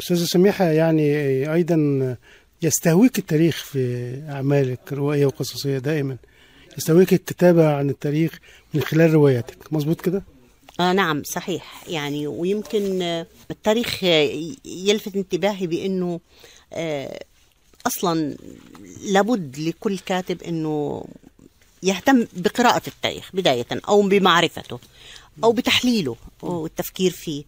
أستاذة 0.00 0.24
سميحة 0.24 0.64
يعني 0.64 1.12
أيضا 1.54 2.16
يستهويك 2.62 3.18
التاريخ 3.18 3.64
في 3.64 4.12
أعمالك 4.28 4.92
روائيه 4.92 5.26
وقصصية 5.26 5.78
دائما. 5.78 6.16
يستهويك 6.78 7.12
الكتابة 7.12 7.68
عن 7.74 7.90
التاريخ 7.90 8.38
من 8.74 8.80
خلال 8.80 9.14
رواياتك. 9.14 9.72
مظبوط 9.72 10.00
كده؟ 10.00 10.22
آه 10.80 10.92
نعم 10.92 11.22
صحيح. 11.24 11.84
يعني 11.88 12.26
ويمكن 12.26 13.02
آه، 13.02 13.26
التاريخ 13.50 14.04
آه، 14.04 14.42
يلفت 14.64 15.16
انتباهي 15.16 15.66
بأنه 15.66 16.20
آه، 16.72 17.24
أصلا 17.86 18.36
لابد 19.02 19.58
لكل 19.58 19.98
كاتب 19.98 20.42
أنه 20.42 21.04
يهتم 21.82 22.26
بقراءة 22.32 22.82
التاريخ 22.86 23.30
بداية 23.34 23.66
أو 23.88 24.02
بمعرفته 24.02 24.78
أو 25.44 25.52
بتحليله 25.52 26.16
والتفكير 26.42 27.10
فيه. 27.10 27.44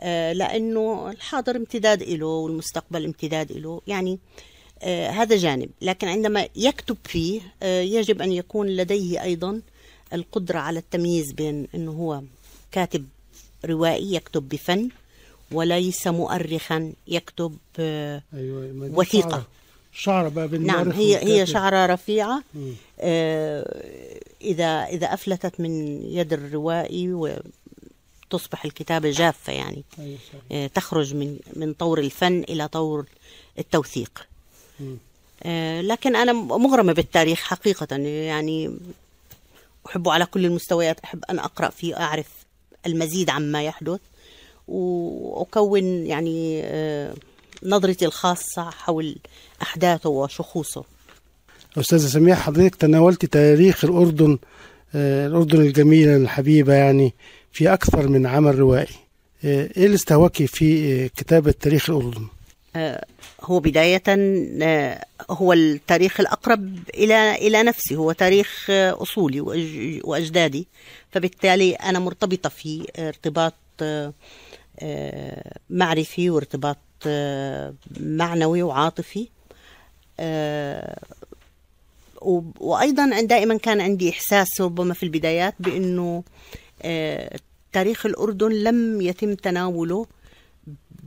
آه، 0.00 0.32
لأنه 0.32 1.10
الحاضر 1.10 1.56
امتداد 1.56 2.02
له 2.02 2.26
والمستقبل 2.26 3.04
امتداد 3.04 3.52
له 3.52 3.80
يعني 3.86 4.18
هذا 5.10 5.36
جانب. 5.36 5.70
لكن 5.82 6.08
عندما 6.08 6.48
يكتب 6.56 6.96
فيه 7.04 7.40
يجب 7.62 8.22
أن 8.22 8.32
يكون 8.32 8.66
لديه 8.66 9.22
أيضا 9.22 9.60
القدرة 10.12 10.58
على 10.58 10.78
التمييز 10.78 11.32
بين 11.32 11.68
أنه 11.74 11.90
هو 11.90 12.22
كاتب 12.72 13.08
روائي 13.64 14.14
يكتب 14.14 14.48
بفن 14.48 14.88
وليس 15.52 16.06
مؤرخا 16.06 16.92
يكتب 17.08 17.56
آه، 17.78 18.22
دي 18.32 18.50
وثيقة. 18.94 19.44
شعرة. 19.92 20.28
بقى 20.28 20.46
نعم 20.48 20.90
هي 20.92 21.16
هي. 21.40 21.46
شعرة 21.46 21.86
رفيعة. 21.86 22.42
آه، 23.00 23.82
إذا 24.42 24.84
إذا 24.84 25.14
أفلتت 25.14 25.60
من 25.60 26.02
يد 26.12 26.32
الروائي 26.32 27.12
وتصبح 27.12 28.64
الكتابة 28.64 29.10
جافة 29.10 29.52
يعني 29.52 29.82
أيوة. 29.98 30.18
آه، 30.52 30.66
تخرج 30.66 31.14
من 31.14 31.38
من 31.56 31.72
طور 31.72 31.98
الفن 31.98 32.40
إلى 32.48 32.68
طور 32.68 33.06
التوثيق. 33.58 34.26
آه، 35.42 35.80
لكن 35.80 36.16
أنا 36.16 36.32
مغرمة 36.32 36.92
بالتاريخ 36.92 37.38
حقيقة 37.40 37.96
يعني 37.96 38.76
أحبه 39.86 40.12
على 40.12 40.26
كل 40.26 40.44
المستويات 40.46 41.00
أحب 41.00 41.24
أن 41.30 41.38
أقرأ 41.38 41.70
فيه 41.70 41.96
أعرف 42.00 42.26
المزيد 42.86 43.30
عما 43.30 43.62
يحدث 43.62 44.00
وأكون 44.68 46.06
يعني 46.06 46.60
آه، 46.64 47.14
نظرتي 47.62 48.06
الخاصة 48.06 48.70
حول 48.70 49.16
أحداثه 49.62 50.10
وشخوصه 50.10 50.84
أستاذة 51.78 52.06
سميحة 52.06 52.42
حضرتك 52.42 52.74
تناولت 52.74 53.24
تاريخ 53.24 53.84
الأردن 53.84 54.38
آه، 54.94 55.26
الأردن 55.26 55.60
الجميلة 55.60 56.16
الحبيبة 56.16 56.74
يعني 56.74 57.14
في 57.52 57.72
أكثر 57.72 58.08
من 58.08 58.26
عمل 58.26 58.58
روائي 58.58 58.94
آه، 59.44 59.70
إيه 59.76 59.86
اللي 59.86 59.94
استهواكي 59.94 60.46
في 60.46 61.08
كتابة 61.08 61.54
تاريخ 61.60 61.90
الأردن؟ 61.90 62.26
هو 63.46 63.60
بداية 63.60 64.02
آه، 64.08 65.04
هو 65.30 65.52
التاريخ 65.52 66.20
الأقرب 66.20 66.78
إلى 66.94 67.34
إلى 67.34 67.62
نفسي 67.62 67.96
هو 67.96 68.12
تاريخ 68.12 68.66
آه، 68.70 69.02
أصولي 69.02 69.40
وأج- 69.42 70.04
وأجدادي. 70.08 70.66
فبالتالي 71.10 71.74
أنا 71.74 71.98
مرتبطة 71.98 72.48
فيه 72.48 72.84
ارتباط 72.98 73.54
آه، 73.82 74.12
معرفي 75.70 76.30
وارتباط 76.30 76.76
معنوي 78.00 78.62
وعاطفي. 78.62 79.28
وأيضا 82.60 83.20
دائما 83.20 83.56
كان 83.58 83.80
عندي 83.80 84.10
إحساس 84.10 84.60
ربما 84.60 84.94
في 84.94 85.02
البدايات 85.02 85.54
بأنه 85.60 86.22
تاريخ 87.72 88.06
الأردن 88.06 88.52
لم 88.52 89.00
يتم 89.00 89.34
تناوله 89.34 90.06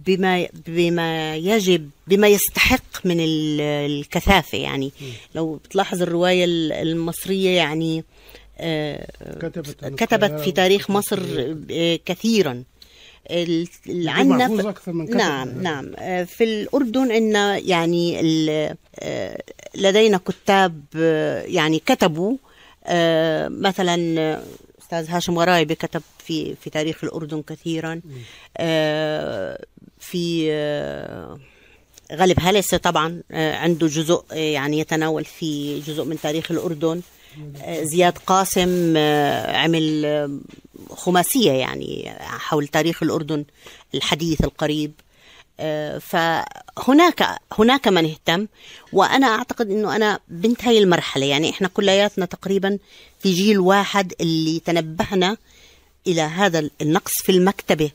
بما 0.06 0.48
بما 0.68 1.36
يجب 1.36 1.90
بما 2.08 2.28
يستحق 2.28 3.06
من 3.06 3.20
ال- 3.20 3.62
الكثافة 3.62 4.58
يعني. 4.58 4.92
لو 5.36 5.56
بتلاحظ 5.56 6.02
الرواية 6.02 6.46
ال- 6.46 6.72
المصرية 6.72 7.50
يعني 7.50 8.04
آه، 8.62 9.08
كتبت 9.42 9.84
عن 9.84 9.96
كتبت 9.96 10.40
في 10.40 10.52
تاريخ 10.52 10.90
مصر 10.92 11.20
آه، 11.72 12.00
كثيرا. 12.06 12.64
كتب. 15.06 15.18
نعم 15.18 15.62
نعم. 15.62 15.92
آه، 15.98 16.24
في 16.24 16.44
الأردن 16.44 17.12
عندنا 17.12 17.58
يعني 17.58 18.20
آه، 19.00 19.42
لدينا 19.76 20.18
كتاب 20.18 20.82
آه، 20.96 21.42
يعني 21.42 21.80
كتبوا 21.86 22.38
آه، 22.86 23.48
مثلا 23.48 24.20
آه، 24.20 24.44
أستاذ 24.82 25.10
هاشم 25.10 25.40
غرايبي 25.40 25.76
كتب 25.76 26.02
في 26.30 26.56
في 26.56 26.70
تاريخ 26.70 27.04
الأردن 27.04 27.42
كثيرا. 27.42 28.02
آه، 28.58 29.66
في 30.00 30.48
آه، 30.52 31.40
غالب 32.14 32.38
هلسة 32.40 32.78
طبعا 32.78 33.22
آه، 33.32 33.56
عنده 33.56 33.88
جزء 33.88 34.24
يعني 34.32 34.80
يتناول 34.80 35.26
في 35.26 35.80
جزء 35.80 36.04
من 36.04 36.20
تاريخ 36.22 36.52
الأردن. 36.52 37.02
زياد 37.82 38.18
قاسم 38.18 38.98
عمل 39.48 40.40
خماسية 40.90 41.52
يعني 41.52 42.14
حول 42.20 42.68
تاريخ 42.68 43.04
الأردن 43.04 43.46
الحديث 43.96 44.44
القريب. 44.44 44.92
فهناك 46.00 47.40
هناك 47.60 47.88
من 47.88 48.06
اهتم 48.06 48.48
وأنا 48.94 49.28
أعتقد 49.28 49.72
إنه 49.72 49.96
أنا 49.96 50.20
بنت 50.28 50.66
هاي 50.66 50.78
المرحلة. 50.78 51.26
يعني 51.26 51.50
إحنا 51.50 51.68
كلياتنا 51.68 52.26
تقريبا 52.26 52.78
في 53.20 53.34
جيل 53.34 53.60
واحد 53.60 54.14
اللي 54.22 54.60
تنبهنا 54.60 55.38
إلى 56.08 56.22
هذا 56.22 56.70
النقص 56.82 57.12
في 57.24 57.32
المكتبة 57.32 57.92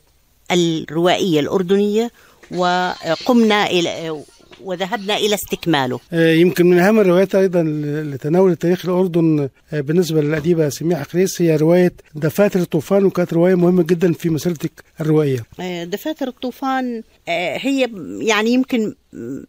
الروائية 0.51 1.39
الأردنية 1.39 2.11
وقمنا 2.51 3.65
إلى 3.65 4.23
وذهبنا 4.61 5.17
إلى 5.17 5.35
استكماله. 5.35 5.99
آه، 6.13 6.33
يمكن 6.33 6.65
من 6.65 6.79
أهم 6.79 6.99
الروايات 6.99 7.35
أيضا 7.35 7.61
اللي 7.61 8.17
تناولت 8.17 8.61
تاريخ 8.61 8.85
الأردن 8.85 9.49
آه، 9.73 9.81
بالنسبة 9.81 10.21
للأديبة 10.21 10.69
سميحة 10.69 11.03
خريس 11.03 11.41
هي 11.41 11.55
رواية 11.55 11.93
دفاتر 12.15 12.59
الطوفان 12.59 13.05
وكانت 13.05 13.33
رواية 13.33 13.55
مهمة 13.55 13.83
جدا 13.83 14.13
في 14.13 14.29
مسيرتك 14.29 14.71
الروائية. 15.01 15.45
آه، 15.59 15.83
دفاتر 15.83 16.27
الطوفان 16.27 17.03
هي 17.27 17.89
يعني 18.19 18.49
يمكن 18.49 18.95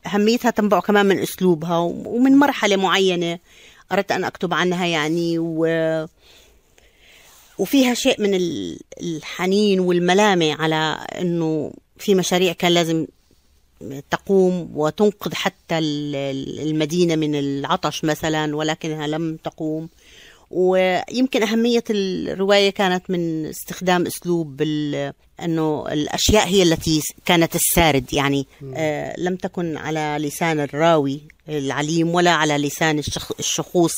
أهميتها 0.07 0.51
تنبع 0.51 0.81
كمان 0.81 1.07
من 1.07 1.19
أسلوبها 1.19 1.79
ومن 1.79 2.33
مرحلة 2.33 2.77
معينة 2.77 3.39
أردت 3.93 4.13
أن 4.13 4.25
أكتب 4.25 4.55
عنها 4.55 4.87
يعني 4.87 5.39
و 5.39 5.67
وفيها 7.59 7.95
شيء 7.95 8.21
من 8.23 8.35
ال- 8.35 8.79
الحنين 9.01 9.81
والملامة 9.81 10.53
على 10.55 11.07
أنه 11.21 11.73
في 11.99 12.15
مشاريع 12.15 12.53
كان 12.53 12.73
لازم 12.73 13.07
تقوم 14.11 14.71
وتنقذ 14.75 15.35
حتى 15.35 15.79
ال- 15.79 16.15
ال- 16.17 16.61
المدينة 16.69 17.17
من 17.17 17.35
العطش 17.35 18.05
مثلا 18.05 18.57
ولكنها 18.57 19.07
لم 19.07 19.37
تقوم. 19.45 19.89
ويمكن 20.51 21.43
أهمية 21.43 21.85
الرواية 21.91 22.71
كانت 22.71 23.11
من 23.11 23.47
استخدام 23.47 24.07
أسلوب 24.07 24.63
أنه 25.43 25.85
الأشياء 25.93 26.49
هي 26.49 26.63
التي 26.63 27.01
كانت 27.25 27.55
السارد 27.55 28.13
يعني 28.15 28.47
آه 28.77 29.15
لم 29.21 29.37
تكن 29.37 29.77
على 29.77 30.17
لسان 30.21 30.61
الراوي. 30.61 31.21
العليم 31.49 32.15
ولا 32.15 32.31
على 32.31 32.59
لسان 32.59 32.99
الشخ 32.99 33.33
الشخوص 33.39 33.95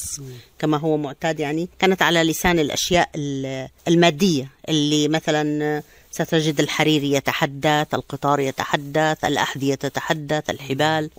كما 0.59 0.77
هو 0.77 0.97
معتاد 0.97 1.41
يعني. 1.41 1.69
كانت 1.79 2.03
على 2.03 2.23
لسان 2.23 2.59
الأشياء 2.59 3.09
ال- 3.17 3.69
المادية 3.89 4.51
اللي 4.69 5.09
مثلا 5.09 5.83
ستجد 6.11 6.61
الحرير 6.61 7.05
يتحدث 7.05 7.95
القطار 7.95 8.41
يتحدث 8.41 9.25
الأحذية 9.25 9.75
تتحدث 9.75 10.51
الحبال 10.51 11.11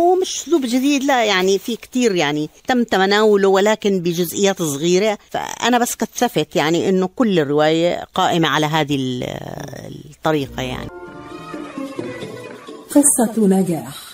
هو 0.00 0.14
مش 0.22 0.36
أسلوب 0.40 0.62
جديد 0.66 1.04
لا 1.04 1.24
يعني 1.24 1.58
في 1.58 1.76
كتير 1.76 2.14
يعني 2.14 2.50
تم 2.68 2.84
تناوله 2.84 3.48
ولكن 3.48 4.00
بجزئيات 4.00 4.62
صغيرة. 4.62 5.18
فأنا 5.30 5.78
بس 5.78 5.94
كتشفت 5.94 6.56
يعني 6.56 6.88
أنه 6.88 7.08
كل 7.16 7.38
الرواية 7.38 8.04
قائمة 8.14 8.48
على 8.48 8.66
هذه 8.66 8.96
ال- 8.96 9.24
الطريقة 10.16 10.62
يعني. 10.62 10.88
قصة 12.90 13.46
نجاح. 13.46 14.13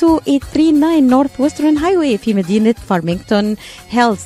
32839 0.00 1.08
Northwestern 1.08 1.78
Highway 1.78 2.18
في 2.18 2.34
مدينة 2.34 2.72
Farmington 2.72 3.56
Hills 3.90 4.20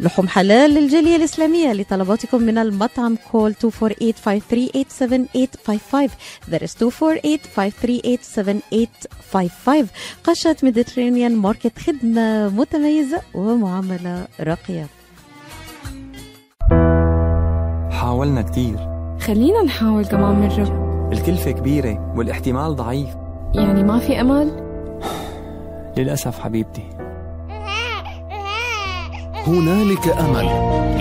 لحوم 0.00 0.28
حلال 0.28 0.70
للجالية 0.70 1.16
الإسلامية 1.16 1.72
لطلباتكم 1.72 2.42
من 2.42 2.58
المطعم 2.58 3.16
call 3.32 3.54
248-538-7855 3.54 3.58
that 6.50 6.62
is 6.62 6.74
248-538-7855 6.74 6.78
قشة 10.24 10.56
Mediterranean 10.62 11.36
Market 11.36 11.78
خدمة 11.78 12.48
متميزة 12.48 13.20
ومعاملة 13.34 14.26
راقية 14.40 14.86
حاولنا 17.90 18.42
كتير 18.42 18.76
خلينا 19.20 19.62
نحاول 19.62 20.04
كمان 20.04 20.40
مرة 20.48 20.84
الكلفة 21.12 21.50
كبيرة 21.50 22.12
والاحتمال 22.16 22.76
ضعيف 22.76 23.08
يعني 23.54 23.82
ما 23.82 23.98
في 23.98 24.20
أمل؟ 24.20 24.63
للأسف 25.96 26.38
حبيبتي. 26.40 26.82
هنالك 29.46 30.08
أمل 30.08 30.48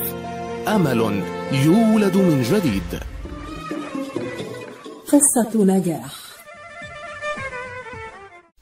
أمل 0.67 1.23
يولد 1.51 2.17
من 2.17 2.41
جديد. 2.41 2.99
قصة 5.07 5.63
نجاح. 5.63 6.21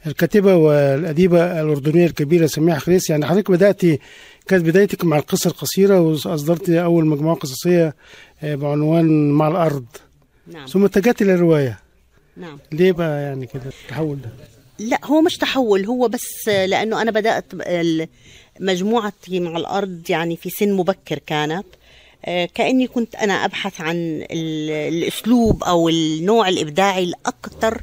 الكاتبة 0.07 0.55
والأديبة 0.55 1.61
الأردنية 1.61 2.05
الكبيرة 2.05 2.45
سميحة 2.45 2.79
خريس 2.79 3.09
يعني 3.09 3.25
حضرتك 3.25 3.51
بدأتي 3.51 3.99
كانت 4.47 4.65
بدايتك 4.65 5.05
مع 5.05 5.17
القصة 5.17 5.47
القصيرة 5.47 5.99
وأصدرت 5.99 6.69
أول 6.69 7.05
مجموعة 7.05 7.35
قصصية 7.35 7.95
آه، 8.43 8.55
بعنوان 8.55 9.31
مع 9.31 9.47
الأرض. 9.47 9.85
نعم. 10.47 10.65
ثم 10.65 10.85
اتجهت 10.85 11.23
للرواية 11.23 11.79
نعم. 12.39 12.57
ليه 12.71 12.91
بقى 12.91 13.21
يعني 13.23 13.45
كده 13.47 13.63
التحول 13.83 14.21
ده؟ 14.21 14.29
لا 14.79 14.99
هو 15.05 15.21
مش 15.21 15.37
تحول 15.37 15.85
هو 15.85 16.07
بس 16.07 16.47
لأنه 16.47 17.01
أنا 17.01 17.11
بدأت 17.11 17.45
مجموعتي 18.59 19.39
مع 19.39 19.57
الأرض 19.57 20.01
يعني 20.09 20.37
في 20.37 20.49
سن 20.49 20.73
مبكر 20.73 21.19
كانت. 21.27 21.65
آه، 22.25 22.45
كأني 22.55 22.87
كنت 22.87 23.15
أنا 23.15 23.45
أبحث 23.45 23.81
عن 23.81 23.95
ال- 24.31 24.69
الأسلوب 24.93 25.63
أو 25.63 25.89
النوع 25.89 26.47
الإبداعي 26.49 27.03
الأكثر 27.03 27.81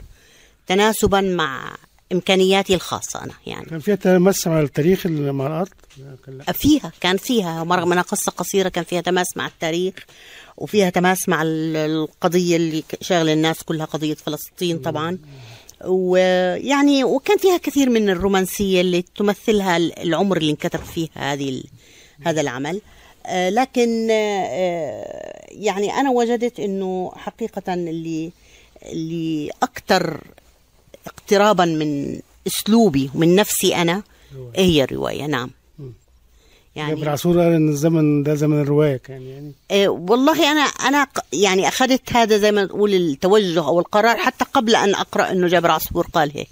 تناسبا 0.67 1.21
مع 1.21 1.77
إمكانياتي 2.13 2.75
الخاصة 2.75 3.25
أنا 3.25 3.33
يعني. 3.47 3.65
كان 3.67 3.79
فيها 3.79 3.95
تمس 3.95 4.47
مع 4.47 4.61
التاريخ 4.61 5.07
مع 5.07 5.65
لا. 5.99 6.53
فيها 6.53 6.93
كان 7.01 7.17
فيها 7.17 7.63
رغم 7.63 7.93
انها 7.93 8.03
قصه 8.03 8.33
قصيرة 8.33 8.69
كان 8.69 8.85
فيها 8.85 9.01
تماس 9.01 9.37
مع 9.37 9.47
التاريخ. 9.47 9.95
وفيها 10.57 10.91
تماس 10.91 11.29
مع 11.29 11.43
ال- 11.43 11.77
القضية 11.77 12.57
اللي 12.57 12.85
شاغلة 13.01 13.33
الناس 13.33 13.63
كلها 13.63 13.87
قضية 13.87 14.15
فلسطين 14.15 14.79
طبعا. 14.79 15.19
ويعني 15.85 17.05
وكان 17.05 17.39
فيها 17.39 17.57
كثير 17.57 17.91
من 17.91 18.11
الرومانسية 18.11 18.81
اللي 18.81 19.05
تمثلها 19.17 19.77
ال- 19.77 19.99
العمر 19.99 20.37
اللي 20.37 20.51
انكتب 20.51 20.81
فيه 20.81 21.09
هذه 21.15 21.63
هذا 22.27 22.41
العمل. 22.41 22.81
آه، 23.27 23.49
لكن 23.51 24.09
آه، 24.11 25.47
يعني 25.51 25.93
أنا 25.93 26.11
وجدت 26.11 26.61
إنه 26.61 27.13
حقيقة 27.17 27.75
اللي 27.75 28.31
اللي 28.83 29.51
أكثر 29.63 30.21
اقترابا 31.07 31.65
من 31.65 32.21
أسلوبي 32.47 33.11
ومن 33.15 33.35
نفسي 33.35 33.75
أنا 33.77 34.03
هي 34.57 34.85
الرواية 34.85 35.27
نعم. 35.27 35.51
يعني 36.77 36.95
جابر 36.95 37.09
عاشور 37.09 37.41
قال 37.41 37.53
إن 37.53 37.69
الزمن 37.69 38.23
ده 38.23 38.35
زمن 38.35 38.61
الرواية 38.61 38.97
كان 38.97 39.23
يعني. 39.23 39.53
إيه 39.71 39.89
والله 39.89 40.53
أنا 40.53 40.61
أنا 40.61 41.07
يعني 41.33 41.69
أخذت 41.69 42.13
هذا 42.13 42.39
زي 42.39 42.53
ما 42.53 42.65
نقول 42.65 42.95
التوجه 42.95 43.65
أو 43.67 43.81
القرار 43.81 44.17
حتى 44.17 44.45
قبل 44.55 44.77
أن 44.77 44.95
أقرأ 44.95 45.31
إنه 45.33 45.47
جابر 45.49 45.71
عصفور 45.71 46.07
قال 46.07 46.33
هيك. 46.35 46.49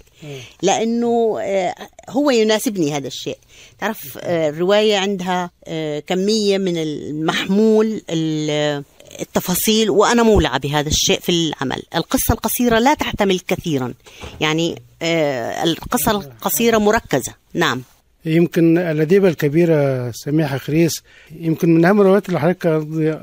لأنه 0.61 1.37
آه، 1.41 1.75
هو 2.09 2.29
يناسبني 2.29 2.93
هذا 2.97 3.07
الشيء. 3.07 3.37
تعرف 3.79 4.17
آه، 4.21 4.49
الرواية 4.49 4.97
عندها 4.97 5.49
آه، 5.67 5.99
كمية 5.99 6.57
من 6.57 6.77
المحمول 6.77 8.01
ال- 8.09 8.83
التفاصيل 9.21 9.89
وأنا 9.89 10.23
مولعة 10.23 10.57
بهذا 10.59 10.87
الشيء 10.89 11.19
في 11.19 11.29
العمل. 11.31 11.83
القصة 11.95 12.33
القصيرة 12.33 12.79
لا 12.79 12.93
تحتمل 12.93 13.39
كثيرا. 13.39 13.93
يعني 14.41 14.81
آه، 15.01 15.63
القصة 15.63 16.11
القصيرة 16.11 16.77
مركزة. 16.77 17.33
نعم. 17.53 17.81
يمكن 18.25 18.77
الأديبة 18.77 19.27
الكبيرة 19.27 20.11
سميحة 20.11 20.57
خريس 20.57 21.03
يمكن 21.31 21.75
من 21.75 21.85
أهم 21.85 22.01
الروايات 22.01 22.29
اللي 22.29 22.39
حضرتك 22.39 22.65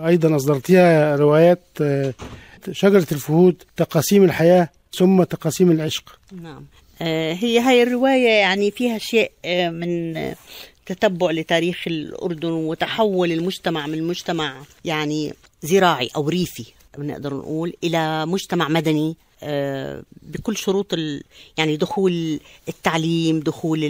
أيضا 0.06 0.36
أصدرتيها 0.36 1.16
روايات 1.16 1.62
آه، 1.80 2.14
شجرة 2.70 3.06
الفهود 3.12 3.62
تقاسيم 3.76 4.24
الحياة 4.24 4.68
ثم 4.98 5.22
تقاسيم 5.22 5.70
العشق. 5.70 6.18
نعم. 6.42 6.64
آه، 7.02 7.32
هي 7.32 7.58
هاي 7.58 7.82
الرواية 7.82 8.28
يعني 8.28 8.70
فيها 8.70 8.98
شيء 8.98 9.30
آه، 9.44 9.70
من 9.70 10.14
تتبع 10.86 11.30
لتاريخ 11.30 11.84
الأردن 11.86 12.50
وتحول 12.50 13.32
المجتمع 13.32 13.86
من 13.86 14.02
مجتمع 14.02 14.62
يعني 14.84 15.34
زراعي 15.62 16.10
أو 16.16 16.28
ريفي 16.28 16.64
بنقدر 16.98 17.34
نقول 17.34 17.72
إلى 17.84 18.26
مجتمع 18.26 18.68
مدني 18.68 19.16
بكل 20.22 20.56
شروط 20.56 20.94
يعني 21.58 21.76
دخول 21.76 22.40
التعليم 22.68 23.40
دخول 23.40 23.84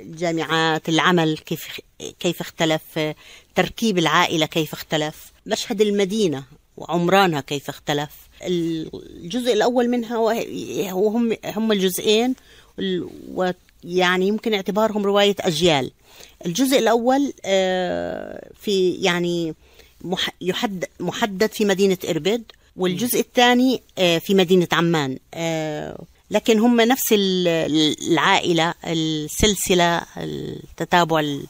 الجامعات 0.00 0.88
العمل 0.88 1.38
كيف 1.38 1.80
كيف 2.20 2.40
اختلف 2.40 3.14
تركيب 3.54 3.98
العائلة 3.98 4.46
كيف 4.46 4.72
اختلف 4.72 5.32
مشهد 5.46 5.80
المدينة 5.80 6.44
وعمرانها 6.76 7.40
كيف 7.40 7.68
اختلف. 7.68 8.10
الجزء 8.42 9.52
الأول 9.52 9.88
منها 9.88 10.18
وه- 10.18 10.92
وهم 10.94 11.36
هم 11.44 11.72
الجزئين 11.72 12.34
ال- 12.78 13.08
ويعني 13.34 14.28
يمكن 14.28 14.54
اعتبارهم 14.54 15.04
رواية 15.06 15.34
أجيال. 15.40 15.90
الجزء 16.46 16.78
الأول 16.78 17.32
آه، 17.44 18.50
في 18.60 18.90
يعني 18.90 19.54
محدد 21.00 21.50
في 21.52 21.64
مدينة 21.64 21.98
إربد 22.08 22.42
والجزء 22.76 23.20
الثاني 23.20 23.82
آه، 23.98 24.18
في 24.18 24.34
مدينة 24.34 24.68
عمان. 24.72 25.18
آه، 25.34 25.98
لكن 26.30 26.58
هم 26.58 26.80
نفس 26.80 27.12
ال- 27.12 27.96
العائلة 28.12 28.74
السلسلة 28.84 30.02
التتابع 30.16 31.20
ال- 31.20 31.46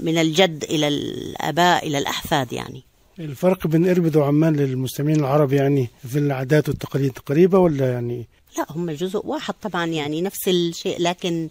من 0.00 0.18
الجد 0.18 0.64
إلى 0.64 0.88
الآباء 0.88 1.86
إلى 1.86 1.98
الأحفاد 1.98 2.52
يعني. 2.52 2.82
الفرق 3.18 3.66
بين 3.66 3.88
إربد 3.90 4.16
وعمان 4.16 4.56
للمستمعين 4.56 5.20
العرب 5.20 5.52
يعني 5.52 5.88
في 6.08 6.18
العادات 6.18 6.68
والتقاليد 6.68 7.18
قريبة 7.18 7.58
ولا 7.58 7.92
يعني؟ 7.92 8.26
لا 8.58 8.66
هم 8.70 8.90
جزء 8.90 9.20
واحد 9.26 9.54
طبعا 9.62 9.86
يعني 9.86 10.22
نفس 10.22 10.48
الشيء 10.48 10.96
لكن 11.02 11.48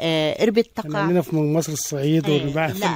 آه، 0.00 0.42
إربد 0.42 0.56
يعني 0.56 0.68
تقع 0.90 0.98
عندنا 0.98 1.22
في 1.22 1.36
مصر 1.36 1.72
الصعيد 1.72 2.28
والبحث 2.28 2.80
لا 2.80 2.88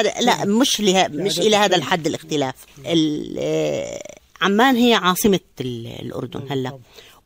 هذا 0.00 0.12
لا 0.20 0.44
مش 0.44 0.80
له 0.80 1.08
مش 1.08 1.38
إلى 1.40 1.56
هذا 1.56 1.76
الحد 1.76 2.06
الاختلاف. 2.06 2.54
ال- 2.86 3.36
آه، 3.38 4.02
عمان 4.40 4.76
هي 4.76 4.94
عاصمة 4.94 5.40
ال- 5.60 5.86
الأردن 5.86 6.42
هلأ. 6.50 6.78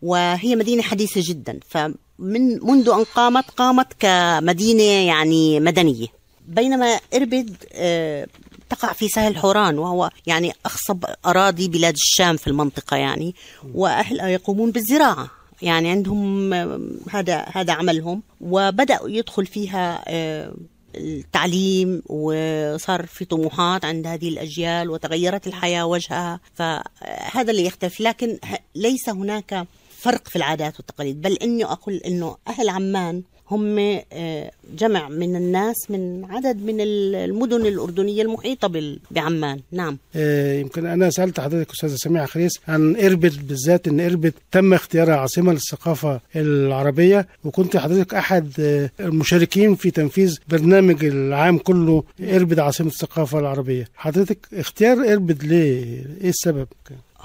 وهي 0.05 0.57
مدينة 0.57 0.83
حديثة 0.83 1.21
جدا. 1.25 1.61
فمن 1.69 2.64
منذ 2.64 2.88
أن 2.88 3.05
قامت 3.05 3.51
قامت 3.51 3.87
كمدينة 3.99 4.83
يعني 4.83 5.61
مدنية. 5.61 6.07
بينما 6.49 7.01
إربد 7.14 7.57
آه، 7.73 8.27
تقع 8.71 8.93
في 8.93 9.09
ساحل 9.09 9.37
حوران 9.37 9.79
وهو 9.79 10.11
يعني 10.27 10.53
أخصب 10.67 11.05
أراضي 11.27 11.69
بلاد 11.69 11.95
الشام 11.95 12.37
في 12.37 12.47
المنطقة 12.47 12.97
يعني. 12.97 13.35
وأهلها 13.75 14.29
يقومون 14.29 14.71
بالزراعة. 14.71 15.31
يعني 15.62 15.90
عندهم 15.90 16.53
آه، 16.53 16.81
هذا 17.11 17.47
هذا 17.53 17.73
عملهم. 17.73 18.23
وبدأوا 18.40 19.09
يدخل 19.09 19.47
فيها 19.47 20.05
آه، 20.09 20.55
التعليم 20.95 22.03
وصار 22.07 23.07
في 23.07 23.25
طموحات 23.25 23.85
عند 23.85 24.07
هذه 24.07 24.29
الأجيال 24.29 24.90
وتغيرت 24.90 25.47
الحياة 25.47 25.87
وجهها. 25.87 26.40
فهذا 26.55 27.51
اللي 27.51 27.67
يختلف. 27.67 28.01
لكن 28.01 28.38
ليس 28.75 29.09
هناك 29.09 29.67
فرق 30.05 30.29
في 30.29 30.37
العادات 30.37 30.77
والتقاليد. 30.77 31.21
بل 31.23 31.33
إني 31.43 31.64
أقول 31.64 31.95
إنه 31.95 32.37
أهل 32.49 32.69
عمان 32.69 33.23
هم 33.51 33.79
آه، 34.12 34.51
جمع 34.79 35.09
من 35.09 35.37
الناس 35.37 35.77
من 35.90 36.25
عدد 36.31 36.62
من 36.62 36.81
ال- 36.81 37.14
المدن 37.14 37.67
الأردنية 37.67 38.23
المحيطة 38.23 38.97
بعمان. 39.11 39.61
نعم. 39.73 39.99
آه، 40.17 40.61
يمكن 40.61 40.87
أنا 40.87 41.11
سألت 41.11 41.40
حضرتك 41.40 41.71
أستاذة 41.71 41.95
سميحة 41.97 42.27
خريس 42.27 42.53
عن 42.69 42.97
إربد 42.97 43.49
بالذات 43.49 43.88
إن 43.88 44.01
إربد 44.01 44.33
تم 44.53 44.75
اختيارها 44.75 45.17
عاصمة 45.17 45.53
للثقافة 45.53 46.21
العربية 46.37 47.27
وكنت 47.45 47.77
حضرتك 47.77 48.14
أحد 48.14 48.53
آه، 48.61 48.90
المشاركين 49.01 49.75
في 49.75 49.90
تنفيذ 49.90 50.38
برنامج 50.49 51.05
العام 51.05 51.59
كله 51.59 52.05
إربد 52.21 52.59
عاصمة 52.59 52.87
الثقافة 52.88 53.38
العربية. 53.38 53.88
حضرتك 53.97 54.38
اختيار 54.53 55.12
إربد 55.12 55.45
ليه؟ 55.45 55.85
إيه 56.21 56.29
السبب؟ 56.29 56.69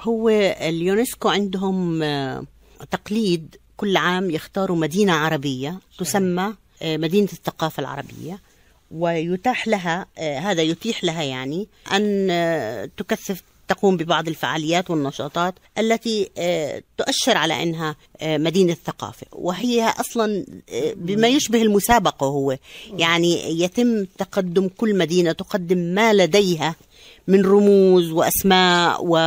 هو 0.01 0.29
اليونسكو 0.61 1.29
عندهم 1.29 2.03
تقليد 2.91 3.55
كل 3.77 3.97
عام 3.97 4.29
يختاروا 4.29 4.77
مدينة 4.77 5.13
عربية 5.13 5.79
تسمى 5.99 6.53
آه، 6.81 6.97
مدينة 6.97 7.27
الثقافة 7.33 7.81
العربية. 7.81 8.39
ويتاح 8.91 9.67
لها 9.67 10.05
آه، 10.17 10.39
هذا 10.39 10.61
يتيح 10.61 11.03
لها 11.03 11.23
يعني 11.23 11.67
أن 11.91 12.27
آه، 12.31 12.89
تكثف 12.97 13.43
تقوم 13.67 13.97
ببعض 13.97 14.27
الفعاليات 14.27 14.89
والنشاطات 14.89 15.55
التي 15.77 16.29
تؤشر 16.97 17.37
على 17.37 17.63
أنها 17.63 17.95
مدينة 18.21 18.77
ثقافة. 18.85 19.27
وهي 19.31 19.93
أصلا 19.99 20.45
بما 20.95 21.27
يشبه 21.27 21.61
المسابقة 21.61 22.27
هو. 22.27 22.57
يعني 22.93 23.61
يتم 23.61 24.05
تقدم 24.05 24.67
كل 24.77 24.97
مدينة 24.97 25.31
تقدم 25.31 25.77
ما 25.77 26.13
لديها 26.13 26.75
من 27.27 27.45
رموز 27.45 28.11
وأسماء 28.11 29.05
و 29.05 29.17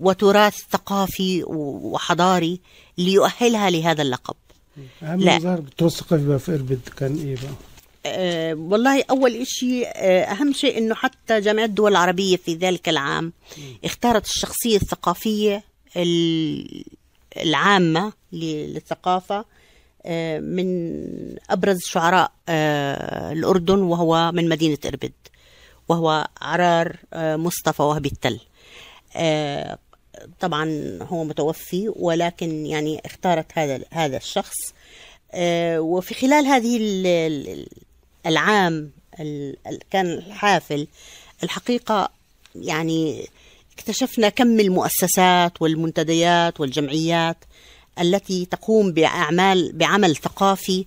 وتراث 0.00 0.54
ثقافي 0.72 1.42
وحضاري 1.46 2.60
ليؤهلها 2.98 3.70
لهذا 3.70 4.02
اللقب. 4.02 4.34
اهم 5.02 5.20
لا. 5.20 5.36
التراث 5.54 5.92
الثقافي 5.92 6.38
في 6.38 6.54
إربد 6.54 6.80
كان 6.96 7.16
إيه 7.18 7.34
بقى؟ 7.36 7.52
أه 8.06 8.54
والله 8.54 9.04
أول 9.10 9.36
إشي 9.36 9.86
أه 9.86 10.22
أهم 10.24 10.52
شيء 10.52 10.78
أنه 10.78 10.94
حتى 10.94 11.40
جامعة 11.40 11.64
الدول 11.64 11.90
العربية 11.90 12.36
في 12.36 12.54
ذلك 12.54 12.88
العام 12.88 13.32
اختارت 13.84 14.26
الشخصية 14.26 14.76
الثقافية 14.76 15.64
ال- 15.96 16.84
العامة 17.36 18.12
للثقافة 18.32 19.44
أه 20.06 20.38
من 20.38 20.96
أبرز 21.50 21.78
شعراء 21.84 22.32
أه 22.48 23.32
الأردن 23.32 23.78
وهو 23.78 24.32
من 24.32 24.48
مدينة 24.48 24.78
إربد 24.86 25.12
وهو 25.88 26.28
عرار 26.40 26.96
أه 27.12 27.36
مصطفى 27.36 27.82
وهبي 27.82 28.08
التل. 28.08 28.40
طبعا 30.40 30.98
هو 31.02 31.24
متوفي 31.24 31.92
ولكن 31.96 32.66
يعني 32.66 33.00
اختارت 33.06 33.46
هذا 33.54 33.80
هذا 33.90 34.16
الشخص. 34.16 34.56
آه، 35.32 35.80
وفي 35.80 36.14
خلال 36.14 36.46
هذه 36.46 36.76
ال- 36.76 37.06
ال- 37.06 37.66
العام 38.26 38.90
ال- 39.20 39.56
ال- 39.66 39.80
كان 39.90 40.06
الحافل 40.06 40.86
الحقيقة 41.42 42.08
يعني 42.54 43.26
اكتشفنا 43.78 44.28
كم 44.28 44.60
المؤسسات 44.60 45.62
والمنتديات 45.62 46.60
والجمعيات 46.60 47.36
التي 48.00 48.44
تقوم 48.44 48.92
بأعمال 48.92 49.72
بعمل 49.72 50.16
ثقافي 50.16 50.84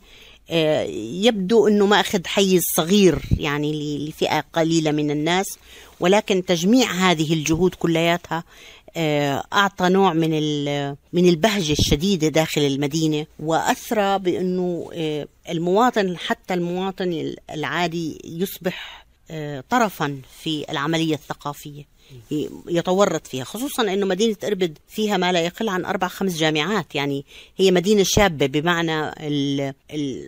آه، 0.49 0.83
يبدو 1.23 1.67
أنه 1.67 1.85
ما 1.85 1.99
أخذ 1.99 2.27
حيز 2.27 2.61
صغير 2.77 3.19
يعني 3.37 3.97
لفئة 4.07 4.39
قليلة 4.53 4.91
من 4.91 5.11
الناس. 5.11 5.45
ولكن 5.99 6.45
تجميع 6.45 6.91
هذه 6.91 7.33
الجهود 7.33 7.75
كلياتها 7.75 8.43
أعطى 9.53 9.89
نوع 9.89 10.13
من 10.13 10.29
من 11.13 11.29
البهجة 11.29 11.71
الشديدة 11.71 12.27
داخل 12.27 12.61
المدينة 12.61 13.25
وأثرى 13.39 14.19
بأنه 14.19 14.89
آه، 14.93 15.27
المواطن 15.49 16.17
حتى 16.17 16.53
المواطن 16.53 17.35
العادي 17.49 18.21
يصبح 18.25 19.05
آه، 19.31 19.63
طرفا 19.69 20.21
في 20.43 20.65
العملية 20.69 21.15
الثقافية 21.15 21.93
يتورط 22.67 23.27
فيها 23.27 23.43
خصوصا 23.43 23.83
أنه 23.83 24.05
مدينة 24.05 24.35
إربد 24.43 24.77
فيها 24.87 25.17
ما 25.17 25.31
لا 25.31 25.41
يقل 25.41 25.69
عن 25.69 25.85
أربع 25.85 26.07
خمس 26.07 26.37
جامعات 26.37 26.95
يعني 26.95 27.25
هي 27.57 27.71
مدينة 27.71 28.03
شابة 28.03 28.45
بمعنى 28.45 29.11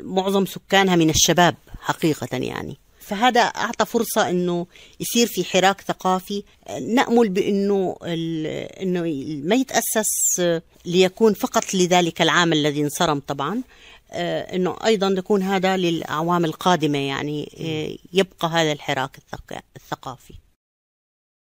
معظم 0.03 0.45
سكانها 0.45 0.95
من 0.95 1.09
الشباب 1.09 1.55
حقيقة 1.81 2.37
يعني. 2.37 2.77
فهذا 3.05 3.41
أعطى 3.41 3.85
فرصة 3.85 4.29
أنه 4.29 4.67
يصير 4.99 5.27
في 5.27 5.43
حراك 5.43 5.81
ثقافي. 5.81 6.43
نأمل 6.93 7.29
بأنه 7.29 7.97
ال- 8.03 8.47
أنه 8.81 9.01
ما 9.47 9.55
يتأسس 9.55 10.41
ليكون 10.85 11.33
فقط 11.33 11.73
لذلك 11.73 12.21
العام 12.21 12.53
الذي 12.53 12.81
انصرم 12.83 13.19
طبعا. 13.19 13.61
آه، 14.11 14.55
إنه 14.55 14.75
أيضا 14.85 15.07
يكون 15.07 15.41
هذا 15.41 15.77
للأعوام 15.77 16.45
القادمة 16.45 16.97
يعني 16.97 17.51
آه، 17.59 17.97
يبقى 18.13 18.47
هذا 18.47 18.71
الحراك 18.71 19.17
الثق- 19.17 19.61
الثقافي. 19.75 20.33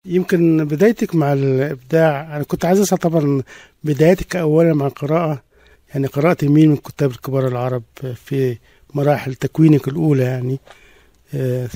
يمكن 0.07 0.65
بدايتك 0.65 1.15
مع 1.15 1.33
الإبداع 1.33 2.35
أنا 2.35 2.43
كنت 2.43 2.65
عايز 2.65 2.79
أسأل 2.79 2.97
طبعا 2.97 3.43
بدايتك 3.83 4.35
اولا 4.35 4.73
مع 4.73 4.87
القراءه 4.87 5.43
يعني 5.93 6.07
قرأت 6.07 6.43
مين 6.43 6.67
من 6.69 6.73
الكتاب 6.75 7.11
الكبار 7.11 7.47
العرب 7.47 7.83
في 8.25 8.57
مراحل 8.93 9.35
تكوينك 9.35 9.87
الأولى 9.87 10.23
يعني؟ 10.23 10.59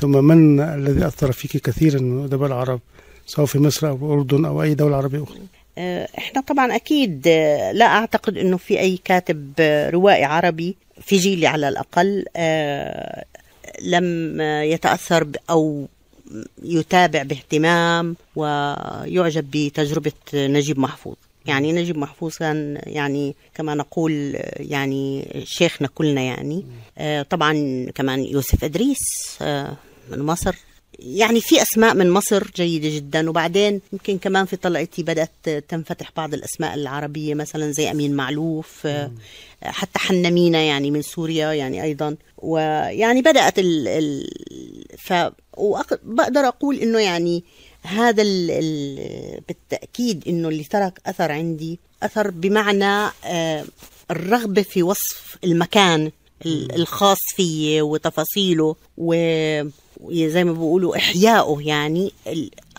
ثم 0.02 0.24
من 0.24 0.60
الذي 0.60 1.08
أثر 1.08 1.32
فيك 1.32 1.58
كثيرا 1.58 2.00
من 2.00 2.20
الادباء 2.20 2.48
العرب 2.48 2.80
سواء 3.26 3.46
في 3.48 3.60
مصر 3.60 3.88
أو 3.90 3.96
الاردن 3.96 4.46
أو 4.46 4.62
أي 4.64 4.74
دولة 4.74 4.96
عربية 4.98 5.24
أخرى؟ 5.24 5.40
آه، 5.78 6.08
إحنا 6.18 6.42
طبعا 6.42 6.76
أكيد 6.76 7.28
آه، 7.28 7.72
لا 7.72 7.86
أعتقد 7.86 8.38
إنه 8.38 8.58
في 8.58 8.80
أي 8.80 9.00
كاتب 9.06 9.54
آه، 9.60 9.90
روائي 9.90 10.24
عربي 10.24 10.76
في 11.02 11.18
جيلي 11.18 11.48
على 11.48 11.70
الأقل 11.70 12.26
آه، 12.36 13.26
لم 13.82 14.38
آه، 14.42 14.62
يتاثر 14.62 15.28
أو 15.50 15.88
يتابع 16.64 17.24
باهتمام 17.24 18.16
ويعجب 18.36 19.52
بتجربة 19.52 20.12
نجيب 20.34 20.80
محفوظ. 20.80 21.16
يعني 21.48 21.72
نجيب 21.72 21.98
محفوظ 21.98 22.38
كان 22.38 22.82
يعني 22.86 23.36
كما 23.56 23.76
نقول 23.76 24.38
يعني 24.56 25.28
شيخنا 25.46 25.88
كلنا 25.88 26.22
يعني. 26.22 26.66
آه، 26.98 27.22
طبعا 27.22 27.54
كمان 27.96 28.20
يوسف 28.24 28.64
إدريس 28.64 29.38
آه، 29.42 29.78
من 30.12 30.20
مصر. 30.20 30.56
يعني 31.00 31.42
في 31.42 31.62
أسماء 31.62 31.94
من 31.94 32.12
مصر 32.12 32.52
جيدة 32.56 32.90
جدا. 32.90 33.30
وبعدين 33.30 33.82
يمكن 33.94 34.18
كمان 34.18 34.46
في 34.46 34.56
طلعتي 34.56 35.04
بدأت 35.04 35.50
تنفتح 35.70 36.12
بعض 36.18 36.34
الأسماء 36.34 36.74
العربية 36.74 37.34
مثلا 37.34 37.72
زي 37.72 37.92
أمين 37.92 38.14
معلوف 38.14 38.82
آه، 38.86 39.12
حتى 39.64 40.00
حنمينة 40.00 40.58
يعني 40.58 40.92
من 40.92 41.02
سوريا 41.02 41.54
يعني 41.54 41.84
أيضا. 41.84 42.16
ويعني 42.38 43.22
بدأت 43.22 43.60
ال, 43.60 43.88
ال 43.88 44.30
ف 44.98 45.14
بقدر 46.04 46.40
أقول 46.40 46.76
إنه 46.76 47.00
يعني 47.00 47.44
هذا 47.88 48.22
ال 48.22 48.52
ال 48.52 49.42
بالتأكيد 49.48 50.24
إنه 50.28 50.50
اللي 50.50 50.64
ترك 50.64 51.00
أثر 51.06 51.32
عندي 51.32 51.80
أثر 52.04 52.30
بمعنى 52.32 53.12
آه، 53.26 53.66
الرغبة 54.12 54.62
في 54.62 54.84
وصف 54.84 55.38
المكان 55.44 56.12
ال- 56.46 56.76
الخاص 56.76 57.18
فيه 57.36 57.82
وتفاصيله 57.82 58.76
و 58.98 59.14
زي 60.12 60.44
ما 60.44 60.52
بيقولوا 60.52 60.98
إحيائه 60.98 61.58
يعني. 61.62 62.12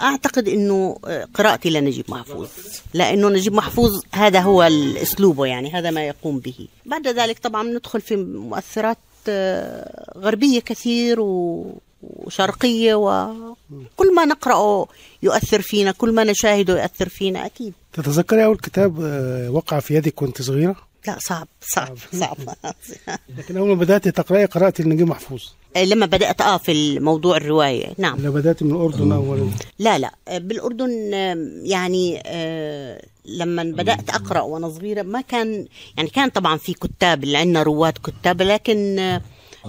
أعتقد 0.00 0.48
إنه 0.48 0.96
آه، 1.06 1.28
قراءتي 1.34 1.70
لنجيب 1.70 2.04
محفوظ 2.08 2.48
لأنه 2.94 3.28
نجيب 3.28 3.52
محفوظ 3.52 4.00
هذا 4.12 4.40
هو 4.40 4.62
أسلوبه 5.02 5.46
يعني 5.46 5.70
هذا 5.72 5.90
ما 5.90 6.06
يقوم 6.06 6.38
به. 6.38 6.68
بعد 6.86 7.08
ذلك 7.08 7.38
طبعا 7.38 7.62
ندخل 7.62 8.00
في 8.00 8.16
مؤثرات 8.16 8.96
آه، 9.28 10.14
غربية 10.18 10.60
كثير 10.60 11.20
و- 11.20 11.78
وشرقية 12.02 12.94
وكل 12.94 14.14
ما 14.16 14.24
نقرأه 14.24 14.86
يؤثر 15.22 15.62
فينا 15.62 15.92
كل 15.92 16.12
ما 16.14 16.24
نشاهده 16.24 16.80
يؤثر 16.82 17.08
فينا 17.08 17.46
أكيد. 17.46 17.72
تتذكري 17.92 18.44
أول 18.44 18.56
كتاب 18.56 19.00
آه، 19.02 19.50
وقع 19.50 19.80
في 19.80 19.94
يدك 19.94 20.22
وأنت 20.22 20.42
صغيرة؟ 20.42 20.76
لا 21.06 21.16
صعب 21.20 21.48
صعب 21.60 21.96
صعب. 22.12 22.36
لكن 23.38 23.56
أول 23.56 23.68
ما 23.68 23.74
بدأت 23.74 24.08
تقرأي 24.08 24.44
قرأت 24.44 24.80
لنجيب 24.80 25.06
محفوظ. 25.08 25.42
لما 25.76 26.06
بدأت 26.06 26.40
آه 26.40 26.56
في 26.56 26.72
الموضوع 26.72 27.36
الرواية. 27.36 27.86
نعم. 27.98 28.18
لو 28.24 28.32
بدأت 28.32 28.62
من 28.62 28.70
الأردن 28.70 29.12
اولا 29.12 29.50
لا 29.78 29.98
لا. 29.98 30.10
بالأردن 30.38 31.14
آم، 31.14 31.60
يعني 31.64 32.22
آه، 32.26 33.02
لما 33.24 33.62
بدأت 33.64 34.10
أقرأ 34.10 34.40
وأنا 34.40 34.68
صغيرة 34.68 35.02
ما 35.02 35.20
كان 35.20 35.66
يعني 35.96 36.08
كان 36.10 36.28
طبعا 36.28 36.56
في 36.56 36.72
كتاب 36.72 37.24
اللي 37.24 37.36
عندنا 37.38 37.62
رواد 37.62 37.98
كتاب 38.04 38.42
لكن 38.42 38.98
آه، 38.98 39.22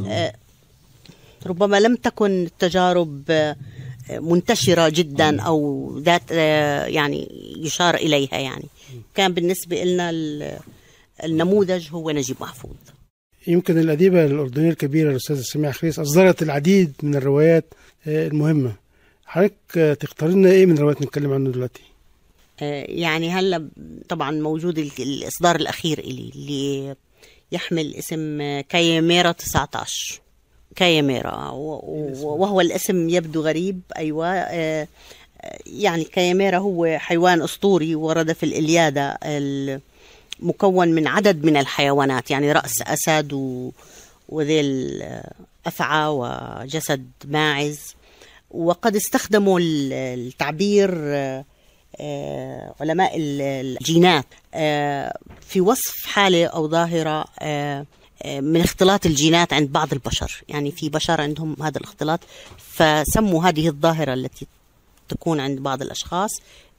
آه، 0.08 0.34
ربما 1.48 1.80
لم 1.80 1.96
تكن 1.96 2.44
التجارب 2.46 3.24
آه، 3.30 3.56
منتشرة 4.12 4.90
جدا 4.90 5.42
أو 5.42 5.90
ذات 6.00 6.22
آه، 6.32 6.86
يعني 6.86 7.28
يشار 7.58 7.96
إليها 7.96 8.38
يعني. 8.38 8.66
كان 9.16 9.34
بالنسبة 9.34 9.84
لنا 9.84 10.10
ال- 10.10 10.60
النموذج 11.24 11.88
هو 11.92 12.12
نجيب 12.12 12.36
محفوظ. 12.42 12.72
يمكن 13.48 13.78
الأديبة 13.78 14.26
الأردنية 14.26 14.70
الكبيرة 14.70 15.12
الأستاذة 15.12 15.42
سميحة 15.42 15.72
خريس 15.74 16.00
أصدرت 16.00 16.42
العديد 16.42 16.94
من 17.04 17.16
الروايات 17.16 17.74
آه، 18.08 18.28
المهمة. 18.28 18.74
حضرتك 19.26 19.98
تختار 20.00 20.30
لنا 20.30 20.50
إيه 20.52 20.66
من 20.66 20.74
الروايات 20.78 21.02
نتكلم 21.02 21.34
عنه 21.34 21.52
دلوقتي؟ 21.52 21.82
يعني 22.62 23.30
هلا 23.30 23.70
طبعا 24.10 24.32
موجود 24.32 24.78
ال- 24.80 24.92
الإصدار 25.00 25.56
الأخير 25.56 26.00
إلي 26.00 26.32
اللي 26.36 26.96
يحمل 27.52 27.96
اسم 27.96 28.38
كايميرا 28.62 29.32
19 29.32 30.22
كايميرا 30.76 31.50
و- 31.50 31.84
و- 32.24 32.36
وهو 32.42 32.62
الاسم 32.62 33.10
يبدو 33.10 33.42
غريب. 33.42 33.82
أيوه. 33.98 34.28
آه، 34.28 34.88
آه، 35.42 35.58
يعني 35.66 36.04
كايميرا 36.04 36.58
هو 36.58 36.98
حيوان 37.00 37.42
أسطوري 37.42 37.96
ورد 37.96 38.34
في 38.34 38.44
الإليادة 38.46 39.18
ال- 39.24 39.82
مكون 40.40 40.88
من 40.88 41.08
عدد 41.08 41.46
من 41.46 41.58
الحيوانات 41.58 42.32
يعني 42.32 42.52
رأس 42.52 42.82
أسد 42.82 43.34
و- 43.34 43.72
وذيل 44.30 45.00
آه، 45.02 45.32
أفعى 45.66 46.08
وجسد 46.08 47.10
ماعز. 47.26 47.80
وقد 48.52 48.96
استخدموا 48.96 49.60
ال- 49.60 49.94
التعبير 49.94 50.92
علماء 52.80 53.18
ال- 53.18 53.78
الجينات 53.78 54.26
في 55.42 55.62
وصف 55.62 56.06
حالة 56.06 56.46
أو 56.46 56.68
ظاهرة 56.70 57.26
من 58.26 58.62
اختلاط 58.62 59.06
الجينات 59.06 59.54
عند 59.54 59.72
بعض 59.72 59.94
البشر. 59.94 60.44
يعني 60.50 60.72
في 60.72 60.90
بشر 60.90 61.22
عندهم 61.22 61.56
هذا 61.64 61.78
الاختلاط 61.78 62.20
فسموا 62.58 63.44
هذه 63.46 63.68
الظاهرة 63.68 64.14
التي 64.14 64.48
تكون 65.10 65.40
عند 65.40 65.60
بعض 65.60 65.82
الأشخاص 65.82 66.32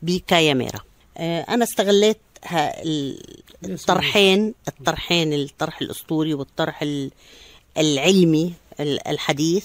بكاياميرا 0.02 0.80
آه، 1.16 1.40
أنا 1.48 1.64
استغليت 1.64 2.18
الطرحين 3.64 4.54
الطرحين 4.68 5.32
الطرح 5.34 5.80
الأسطوري 5.82 6.34
والطرح 6.34 6.82
ال- 6.82 7.10
العلمي 7.78 8.52
ال- 8.80 9.08
الحديث 9.08 9.64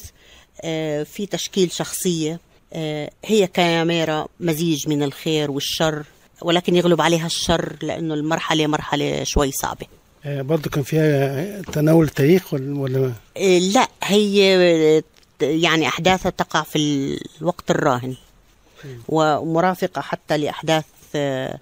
آه، 0.61 1.03
في 1.03 1.25
تشكيل 1.25 1.71
شخصية. 1.71 2.39
آه، 2.73 3.09
هي 3.25 3.47
كاميرا 3.47 4.27
مزيج 4.39 4.87
من 4.89 5.03
الخير 5.03 5.51
والشر 5.51 6.05
ولكن 6.41 6.75
يغلب 6.75 7.01
عليها 7.01 7.25
الشر 7.25 7.75
لأنه 7.81 8.13
المرحلة 8.13 8.67
مرحلة 8.67 9.23
شوي 9.23 9.51
صعبة. 9.51 9.85
آه، 9.85 10.04
برضه 10.25 10.69
كان 10.69 10.83
فيها 10.83 11.61
تناول 11.61 12.05
التاريخ 12.05 12.53
ولا 12.53 13.11
آه، 13.37 13.57
لا 13.59 13.87
هي 14.03 14.55
آه، 14.97 15.03
يعني 15.41 15.87
أحداثها 15.87 16.29
تقع 16.29 16.63
في 16.63 16.77
الوقت 17.41 17.71
الراهن 17.71 18.15
ومرافقة 19.09 20.01
حتى 20.01 20.37
لأحداث 20.37 20.85
آه، 21.15 21.57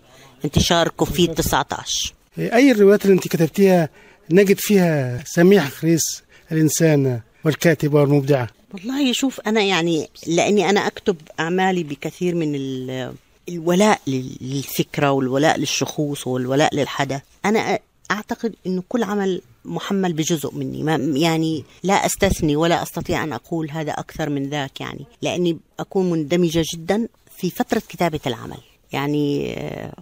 انتشار 0.45 0.87
كوفيد 0.87 1.33
19 1.33 2.13
آه، 2.39 2.55
أي 2.55 2.71
الروايات 2.71 3.05
اللي 3.05 3.13
أنت 3.15 3.27
كتبتيها 3.27 3.89
نجد 4.31 4.59
فيها 4.59 5.23
سميحة 5.25 5.69
خريس 5.69 6.23
الإنسانة 6.51 7.21
والكاتبة 7.45 8.01
والمبدعة 8.01 8.47
والله 8.73 9.13
شوف 9.13 9.39
أنا 9.47 9.61
يعني 9.61 10.09
لأني 10.27 10.69
أنا 10.69 10.87
أكتب 10.87 11.15
أعمالي 11.39 11.83
بكثير 11.83 12.35
من 12.35 12.55
ال- 12.55 13.13
الولاء 13.49 13.99
لل- 14.07 14.37
للفكرة 14.41 15.11
والولاء 15.11 15.57
للشخوص 15.59 16.27
والولاء 16.27 16.75
للحدث. 16.75 17.21
أنا 17.45 17.75
أ- 17.75 17.79
أعتقد 18.11 18.55
أنه 18.67 18.83
كل 18.89 19.03
عمل 19.03 19.41
محمل 19.65 20.13
بجزء 20.13 20.55
مني. 20.55 20.83
ما 20.83 20.95
يعني 20.95 21.63
لا 21.83 21.93
أستثني 21.93 22.55
ولا 22.55 22.83
أستطيع 22.83 23.23
أن 23.23 23.33
أقول 23.33 23.71
هذا 23.71 23.91
أكثر 23.91 24.29
من 24.29 24.49
ذاك 24.49 24.81
يعني. 24.81 25.05
لأني 25.21 25.57
أكون 25.79 26.09
مندمجة 26.09 26.63
جدا 26.73 27.07
في 27.37 27.49
فترة 27.49 27.81
كتابة 27.89 28.19
العمل. 28.27 28.57
يعني 28.91 29.53
آه، 29.57 29.93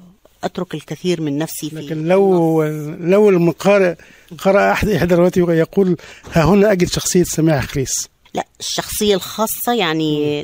أترك 0.44 0.74
الكثير 0.74 1.22
من 1.22 1.38
نفسي 1.38 1.70
في 1.70 1.76
لكن 1.76 2.08
لو 2.08 2.64
لو 3.00 3.30
المقارئ 3.30 3.96
قرأ 4.38 4.72
أحد 4.72 4.90
إحدى 4.90 5.14
الروايات 5.14 5.38
يقول 5.38 5.98
ها 6.34 6.44
هنا 6.44 6.72
أجد 6.72 6.88
شخصية 6.88 7.24
سميحة 7.24 7.62
خريس. 7.62 8.11
لا 8.34 8.46
الشخصية 8.60 9.16
الخاصة 9.16 9.74
يعني 9.74 10.42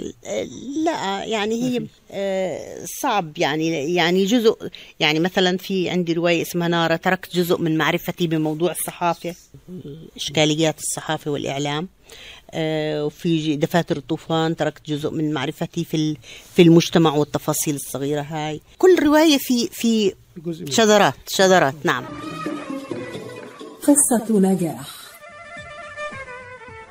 لا 0.86 1.24
يعني 1.24 1.64
هي 1.64 1.86
آه، 2.12 2.86
صعب 3.02 3.38
يعني 3.38 3.94
يعني 3.94 4.26
جزء 4.26 4.58
يعني 5.00 5.20
مثلا 5.20 5.58
في 5.58 5.90
عندي 5.90 6.14
رواية 6.14 6.42
اسمها 6.42 6.68
نارة 6.68 6.96
تركت 6.96 7.36
جزء 7.36 7.58
من 7.58 7.78
معرفتي 7.78 8.28
بموضوع 8.28 8.72
الصحافة 8.72 9.36
إشكاليات 10.16 10.80
الصحافة 10.80 11.32
والإعلام. 11.32 11.88
آه، 12.52 13.06
وفي 13.06 13.56
دفاتر 13.56 13.98
الطوفان 13.98 14.56
تركت 14.56 14.82
جزء 14.90 15.12
من 15.12 15.34
معرفتي 15.34 15.86
في 15.86 16.18
في 16.56 16.62
المجتمع 16.62 17.14
والتفاصيل 17.14 17.76
الصغيرة 17.76 18.22
هاي. 18.22 18.62
كل 18.78 18.96
رواية 19.04 19.38
في 19.38 19.70
في 19.72 20.14
شذرات 20.70 21.14
شذرات 21.28 21.76
نعم. 21.84 22.06
قصة 23.82 24.40
نجاح. 24.40 25.07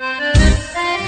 Thank 0.00 1.02
you. 1.02 1.07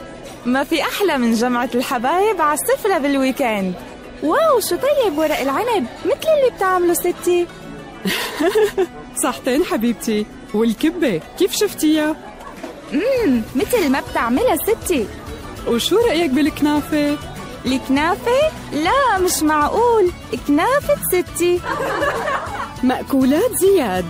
ما 0.45 0.63
في 0.63 0.81
أحلى 0.81 1.17
من 1.17 1.33
جمعة 1.33 1.69
الحبايب 1.75 2.41
على 2.41 2.59
السفرة 2.59 2.97
بال 2.97 3.14
weekend 3.14 3.73
wow 4.23 4.59
شو 4.59 4.75
طيب 4.75 5.17
ورق 5.17 5.39
العنب؟ 5.39 5.85
مثل 6.05 6.29
اللي 6.39 6.55
بتعمله 6.57 6.93
ستي. 6.93 7.47
صحتين 9.23 9.63
حبيبتي. 9.65 10.25
والكبة 10.53 11.21
كيف 11.39 11.55
شفتيها؟ 11.55 12.15
امم 12.93 13.41
مثل 13.55 13.89
ما 13.89 13.99
بتعملها 14.11 14.55
ستي. 14.55 15.07
وشو 15.67 15.97
رأيك 15.97 16.29
بالكنافة؟ 16.31 17.17
الكنافة؟ 17.65 18.39
لا 18.73 19.17
مش 19.19 19.43
معقول. 19.43 20.11
كنافة 20.47 20.95
ستي. 21.11 21.59
مأكولات 22.83 23.51
زياد. 23.61 24.05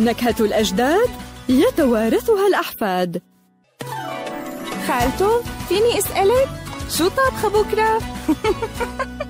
نكهة 0.00 0.34
الأجداد 0.40 1.08
يتوارثها 1.48 2.46
الأحفاد. 2.46 3.22
خالته 4.88 5.42
فيني 5.68 5.98
أسألك 5.98 6.48
شو 6.88 7.08
طابخة 7.08 7.48
بكرة؟ 7.48 7.98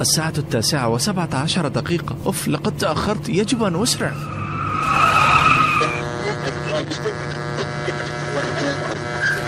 الساعة 0.00 0.32
التاسعة 0.38 0.88
وسبعة 0.88 1.28
عشر 1.34 1.68
دقيقة 1.68 2.16
أوف 2.26 2.48
لقد 2.48 2.76
تأخرت 2.76 3.28
يجب 3.28 3.62
أن 3.62 3.82
أسرع 3.82 4.12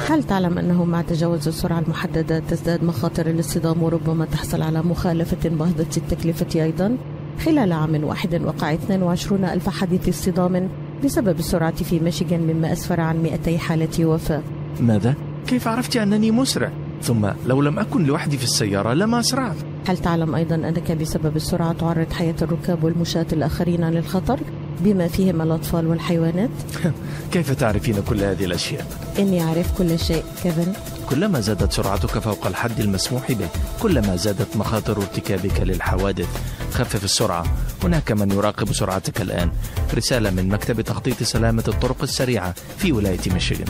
هل 0.08 0.22
تعلم 0.22 0.58
أنه 0.58 0.84
مع 0.84 1.02
تجاوز 1.02 1.48
السرعة 1.48 1.78
المحددة 1.78 2.38
تزداد 2.38 2.84
مخاطر 2.84 3.26
الاصطدام 3.26 3.82
وربما 3.82 4.24
تحصل 4.24 4.62
على 4.62 4.82
مخالفة 4.82 5.48
باهظة 5.48 5.96
التكلفة 5.96 6.62
أيضا؟ 6.62 6.96
خلال 7.44 7.72
عام 7.72 8.04
واحد 8.04 8.42
وقع 8.42 8.74
22 8.74 9.44
ألف 9.44 9.68
حادث 9.68 10.08
اصطدام 10.08 10.68
بسبب 11.04 11.38
السرعة 11.38 11.84
في 11.84 12.00
ميشيغان 12.00 12.40
مما 12.40 12.72
أسفر 12.72 13.00
عن 13.00 13.22
200 13.22 13.58
حالة 13.58 14.04
وفاة 14.04 14.42
ماذا؟ 14.80 15.14
كيف 15.46 15.68
عرفت 15.68 15.96
أنني 15.96 16.30
مسرع؟ 16.30 16.70
ثم 17.02 17.28
لو 17.46 17.62
لم 17.62 17.78
أكن 17.78 18.04
لوحدي 18.04 18.38
في 18.38 18.44
السيارة 18.44 18.92
لما 18.94 19.20
أسرعت 19.20 19.56
هل 19.88 19.98
تعلم 19.98 20.34
أيضا 20.34 20.54
أنك 20.54 20.92
بسبب 20.92 21.36
السرعة 21.36 21.72
تعرض 21.72 22.12
حياة 22.12 22.34
الركاب 22.42 22.84
والمشاة 22.84 23.26
الآخرين 23.32 23.90
للخطر 23.90 24.40
بما 24.80 25.08
فيهم 25.08 25.42
الأطفال 25.42 25.86
والحيوانات؟ 25.86 26.50
كيف 27.32 27.52
تعرفين 27.52 28.02
كل 28.08 28.24
هذه 28.24 28.44
الأشياء؟ 28.44 28.86
إني 29.18 29.42
أعرف 29.42 29.78
كل 29.78 29.98
شيء 29.98 30.24
كيفن؟ 30.42 30.72
كلما 31.10 31.40
زادت 31.40 31.72
سرعتك 31.72 32.18
فوق 32.18 32.46
الحد 32.46 32.80
المسموح 32.80 33.32
به 33.32 33.48
كلما 33.82 34.16
زادت 34.16 34.56
مخاطر 34.56 34.96
ارتكابك 34.96 35.60
للحوادث 35.60 36.28
خفف 36.72 37.04
السرعة. 37.04 37.44
هناك 37.84 38.12
من 38.12 38.30
يراقب 38.30 38.72
سرعتك 38.72 39.20
الآن. 39.20 39.50
رسالة 39.94 40.30
من 40.30 40.48
مكتب 40.48 40.80
تخطيط 40.80 41.22
سلامة 41.22 41.64
الطرق 41.68 42.02
السريعة 42.02 42.54
في 42.78 42.92
ولاية 42.92 43.20
ميشيغان. 43.32 43.68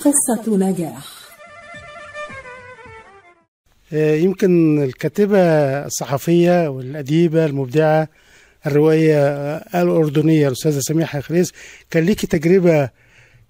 قصة 0.00 0.56
نجاح. 0.56 1.21
يمكن 3.92 4.82
الكاتبة 4.82 5.38
الصحفية 5.86 6.68
والأديبة 6.68 7.44
المبدعة 7.46 8.08
الروائية 8.66 9.18
الأردنية 9.56 10.48
الأستاذة 10.48 10.80
سميحة 10.80 11.20
خريس 11.20 11.52
كان 11.90 12.04
ليكي 12.04 12.26
تجربة 12.26 12.90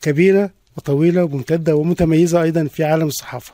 كبيرة 0.03 0.51
وطويلة 0.76 1.24
وممتدة 1.24 1.76
ومتميزة 1.76 2.43
أيضا 2.43 2.64
في 2.64 2.84
عالم 2.84 3.07
الصحافة 3.07 3.53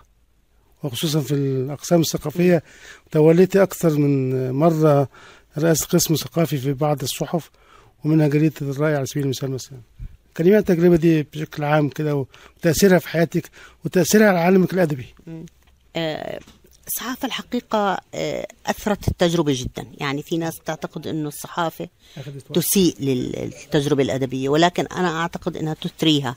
وخصوصا 0.83 1.21
في 1.21 1.35
الأقسام 1.35 2.01
الثقافية. 2.01 2.63
توليتي 3.11 3.63
أكثر 3.63 3.91
من 3.99 4.51
مرة 4.51 5.09
رئاسة 5.59 5.87
قسم 5.87 6.15
ثقافي 6.15 6.59
في 6.59 6.73
بعض 6.73 7.03
الصحف 7.03 7.51
ومنها 8.05 8.29
جريدة 8.29 8.55
الرأي 8.63 8.95
على 8.95 9.07
سبيل 9.07 9.25
المثال 9.25 9.51
مثلا. 9.51 9.79
كلمة 10.37 10.59
التجربة 10.59 10.97
دي 10.97 11.23
بشكل 11.23 11.65
عام 11.65 11.89
كده 11.89 12.27
وتأثيرها 12.57 12.99
في 12.99 13.09
حياتك 13.09 13.51
وتأثيرها 13.85 14.29
على 14.29 14.39
عالمك 14.39 14.73
الأدبي. 14.75 15.07
آه، 15.97 16.41
الصحافة 16.89 17.27
الحقيقة 17.27 17.99
آه، 18.15 18.47
أثرت 18.67 19.09
التجربة 19.09 19.53
جدا. 19.57 19.87
يعني 19.99 20.23
في 20.23 20.37
ناس 20.37 20.59
تعتقد 20.67 21.07
أنه 21.07 21.29
الصحافة 21.29 21.89
تسيء 22.55 22.97
للتجربة 23.01 24.03
الأدبية. 24.03 24.49
ولكن 24.49 24.87
أنا 24.87 25.21
أعتقد 25.21 25.57
أنها 25.57 25.75
تثريها 25.75 26.37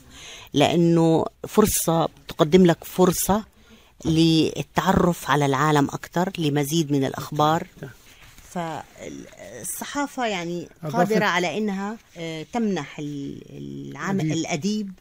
لأنه 0.52 1.24
فرصة 1.48 2.08
تقدم 2.28 2.66
لك 2.66 2.84
فرصة 2.84 3.44
للتعرف 4.04 5.30
على 5.30 5.46
العالم 5.46 5.84
أكثر 5.84 6.32
لمزيد 6.38 6.92
من 6.92 7.04
الأخبار. 7.04 7.66
فالصحافة 8.50 10.26
يعني 10.26 10.68
قادرة 10.92 11.24
على 11.24 11.58
أنها 11.58 11.96
تمنح 12.52 12.98
ال- 12.98 13.42
العام 13.50 14.20
أديب. 14.20 14.32
الأديب 14.32 14.92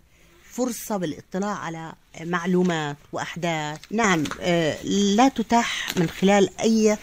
فرصة 0.52 0.98
بالاطلاع 0.98 1.56
على 1.58 1.94
معلومات 2.22 2.98
وأحداث. 3.14 3.80
نعم 3.92 4.24
آه، 4.42 4.84
لا 4.84 5.28
تتاح 5.28 5.98
من 5.98 6.10
خلال 6.10 6.50
أي 6.60 6.98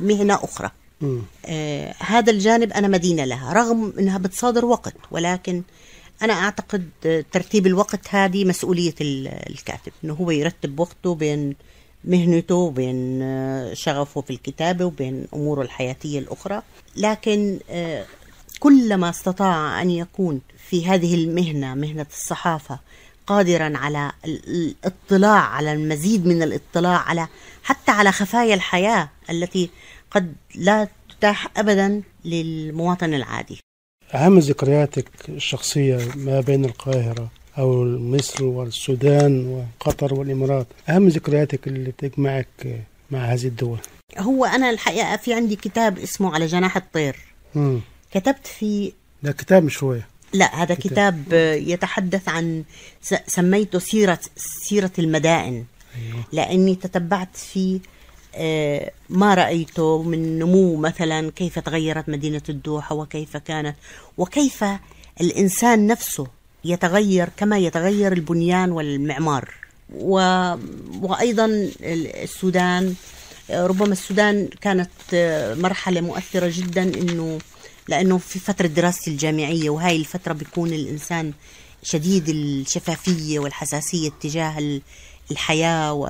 مهنة 0.00 0.34
أخرى. 0.34 0.70
آه، 1.46 1.94
هذا 1.98 2.32
الجانب 2.32 2.72
أنا 2.72 2.88
مدينة 2.88 3.24
لها 3.24 3.52
رغم 3.52 3.92
أنها 3.98 4.18
بتصادر 4.18 4.64
وقت 4.64 4.94
ولكن 5.10 5.62
أنا 6.22 6.32
أعتقد 6.32 6.88
ترتيب 7.32 7.66
الوقت 7.66 8.00
هذه 8.10 8.44
مسؤولية 8.44 8.94
ال- 9.00 9.28
الكاتب 9.50 9.92
أنه 10.04 10.14
هو 10.14 10.30
يرتب 10.30 10.80
وقته 10.80 11.14
بين 11.14 11.54
مهنته 12.04 12.54
وبين 12.54 13.22
آه، 13.22 13.74
شغفه 13.74 14.20
في 14.20 14.30
الكتابة 14.30 14.84
وبين 14.84 15.26
أموره 15.34 15.62
الحياتية 15.62 16.18
الأخرى. 16.18 16.62
لكن 16.96 17.58
كلما 18.60 19.10
استطاع 19.10 19.82
أن 19.82 19.90
يكون 19.90 20.40
في 20.68 20.86
هذه 20.86 21.14
المهنة 21.14 21.74
مهنة 21.74 22.06
الصحافة 22.10 22.78
قادرا 23.26 23.72
على 23.78 24.12
ال- 24.24 24.74
الاطلاع 24.84 25.40
على 25.40 25.72
المزيد 25.72 26.26
من 26.26 26.42
الاطلاع 26.42 26.98
على 26.98 27.28
حتى 27.62 27.90
على 27.92 28.12
خفايا 28.12 28.54
الحياة 28.54 29.08
التي 29.30 29.70
قد 30.10 30.34
لا 30.54 30.88
تتاح 31.18 31.48
أبدا 31.56 32.02
للمواطن 32.24 33.14
العادي. 33.14 33.58
أهم 34.14 34.38
ذكرياتك 34.38 35.08
الشخصية 35.28 35.98
ما 36.16 36.40
بين 36.40 36.64
القاهرة 36.64 37.30
أو 37.58 37.84
مصر 37.84 38.44
والسودان 38.44 39.46
وقطر 39.80 40.14
والإمارات 40.14 40.66
أهم 40.88 41.08
ذكرياتك 41.08 41.68
اللي 41.68 41.92
تجمعك 41.92 42.84
مع 43.10 43.18
هذه 43.18 43.46
الدول؟ 43.46 43.78
هو 44.18 44.44
أنا 44.44 44.70
الحقيقة 44.70 45.16
في 45.16 45.34
عندي 45.34 45.56
كتاب 45.56 45.98
اسمه 45.98 46.34
على 46.34 46.46
جناح 46.46 46.76
الطير. 46.76 47.16
مم. 47.54 47.80
كتبت 48.14 48.46
فيه 48.46 48.92
ده 49.22 49.32
كتاب 49.32 49.62
مش 49.64 49.82
رواية 49.82 50.06
لا 50.32 50.62
هذا 50.62 50.74
كتاب. 50.74 51.22
كتاب, 51.26 51.32
يتحدث 51.68 52.28
عن 52.28 52.64
سميته 53.26 53.78
سيرة 53.78 54.18
سيرة 54.36 54.90
المدائن 54.98 55.64
أيوه. 55.96 56.24
لأني 56.32 56.74
تتبعت 56.74 57.36
فيه 57.36 57.80
آه، 58.34 58.90
ما 59.08 59.34
رأيته 59.34 60.02
من 60.02 60.38
نمو 60.38 60.76
مثلا 60.76 61.30
كيف 61.30 61.58
تغيرت 61.58 62.08
مدينة 62.08 62.42
الدوحة 62.48 62.94
وكيف 62.94 63.36
كانت 63.36 63.76
وكيف 64.18 64.64
الإنسان 65.20 65.86
نفسه 65.86 66.26
يتغير 66.64 67.28
كما 67.36 67.58
يتغير 67.58 68.12
البنيان 68.12 68.72
والمعمار 68.72 69.54
و... 69.94 70.12
وأيضا 71.00 71.44
ال- 71.44 72.16
السودان 72.22 72.94
آه، 73.50 73.66
ربما 73.66 73.92
السودان 73.92 74.48
كانت 74.60 74.90
آه، 75.14 75.54
مرحلة 75.54 76.00
مؤثرة 76.00 76.50
جدا 76.54 76.82
إنه 76.82 77.38
لأنه 77.88 78.18
في 78.18 78.38
فترة 78.38 78.66
دراستي 78.66 79.10
الجامعية 79.10 79.70
وهاي 79.70 79.96
الفترة 79.96 80.32
بيكون 80.32 80.72
الإنسان 80.72 81.32
شديد 81.82 82.28
الشفافية 82.28 83.38
والحساسية 83.38 84.10
تجاه 84.20 84.58
ال- 84.58 84.82
الحياة 85.30 85.92
و... 85.92 86.08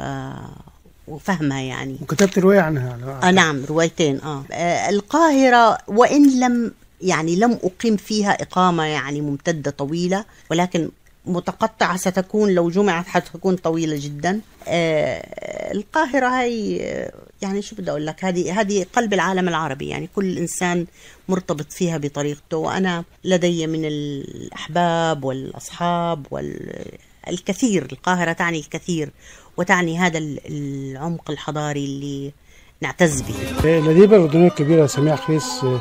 وفهمها 1.08 1.60
يعني 1.60 1.96
وكتبت 2.02 2.38
رواية 2.38 2.60
عنها 2.60 3.20
آه 3.22 3.30
نعم 3.30 3.64
روايتين 3.64 4.20
آه. 4.20 4.44
آه 4.52 4.88
القاهرة 4.88 5.78
وإن 5.88 6.40
لم 6.40 6.72
يعني 7.02 7.36
لم 7.36 7.58
أقيم 7.62 7.96
فيها 7.96 8.42
إقامة 8.42 8.84
يعني 8.84 9.20
ممتدة 9.20 9.70
طويلة 9.70 10.24
ولكن 10.50 10.88
متقطعة 11.26 11.96
ستكون 11.96 12.50
لو 12.54 12.70
جمعت 12.70 13.06
حتكون 13.06 13.56
طويلة 13.56 13.96
جدا. 14.00 14.40
آه 14.68 15.72
القاهرة 15.74 16.26
هي 16.40 16.80
آه، 16.82 17.12
يعني 17.42 17.62
شو 17.62 17.76
بدي 17.76 17.90
أقول 17.90 18.06
لك 18.06 18.24
هذه 18.24 18.60
هذه 18.60 18.86
قلب 18.92 19.14
العالم 19.14 19.48
العربي 19.48 19.88
يعني 19.88 20.08
كل 20.16 20.38
إنسان 20.38 20.86
مرتبط 21.28 21.72
فيها 21.72 21.98
بطريقته. 21.98 22.56
وأنا 22.56 23.04
لدي 23.24 23.66
من 23.66 23.84
الأحباب 23.84 25.24
والأصحاب 25.24 26.26
والكثير 26.30 27.86
القاهرة 27.92 28.32
تعني 28.32 28.58
الكثير 28.58 29.10
وتعني 29.56 29.98
هذا 29.98 30.18
ال- 30.18 30.40
العمق 30.46 31.30
الحضاري 31.30 31.84
اللي 31.84 32.32
نعتز 32.80 33.20
به. 33.22 33.34
الأديبة 33.78 34.16
الأردنية 34.16 34.48
الكبيرة 34.48 34.86
سميع 34.86 35.16
خريس 35.16 35.44
آه، 35.64 35.66
آه، 35.66 35.80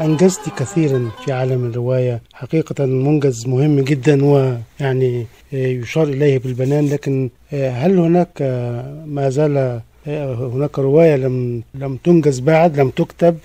أنجزت 0.00 0.40
كثيرا 0.58 1.10
في 1.24 1.32
عالم 1.32 1.64
الرواية. 1.66 2.20
حقيقة 2.34 2.86
منجز 2.86 3.46
مهم 3.46 3.80
جدا 3.80 4.24
ويعني 4.24 5.26
آه، 5.54 5.56
يشار 5.66 6.08
إليه 6.08 6.38
بالبنان. 6.38 6.88
لكن 6.88 7.30
آه، 7.52 7.70
هل 7.70 7.98
هناك 7.98 8.28
آه، 8.40 9.04
ما 9.06 9.30
زال 9.30 9.80
آه، 10.06 10.34
هناك 10.34 10.78
رواية 10.78 11.16
لم 11.16 11.62
لم 11.74 11.96
تنجز 11.96 12.40
بعد 12.40 12.80
لم 12.80 12.90
تكتب؟ 12.90 13.38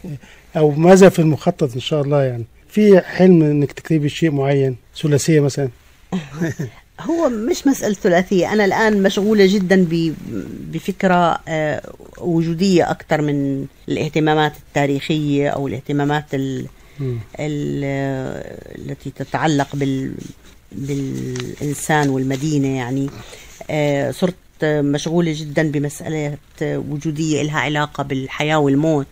أو 0.57 0.71
ماذا 0.71 1.09
في 1.09 1.19
المخطط 1.19 1.73
إن 1.73 1.79
شاء 1.79 2.01
الله 2.01 2.23
يعني؟ 2.23 2.43
في 2.69 3.01
حلم 3.01 3.43
إنك 3.43 3.71
تكتبي 3.71 4.09
شيء 4.09 4.31
معين 4.31 4.75
ثلاثية 5.01 5.39
مثلا؟ 5.39 5.69
هو 7.01 7.29
مش 7.29 7.67
مسألة 7.67 7.93
ثلاثية. 7.93 8.53
أنا 8.53 8.65
الآن 8.65 9.03
مشغولة 9.03 9.45
جدا 9.45 9.87
بفكرة 10.71 11.39
آه، 11.47 11.81
وجودية 12.17 12.91
أكثر 12.91 13.21
من 13.21 13.65
الاهتمامات 13.89 14.53
التاريخية 14.57 15.49
أو 15.49 15.67
الاهتمامات 15.67 16.25
ال 16.33 16.65
ال 17.39 17.83
التي 18.77 19.09
تتعلق 19.15 19.75
بال 19.75 20.13
بالإنسان 20.71 22.09
والمدينة 22.09 22.67
يعني. 22.67 23.09
آه، 23.69 24.11
صرت 24.11 24.35
مشغولة 24.63 25.33
جدا 25.35 25.71
بمسألة 25.71 26.37
وجودية 26.61 27.41
لها 27.41 27.59
علاقة 27.59 28.03
بالحياة 28.03 28.59
والموت. 28.59 29.07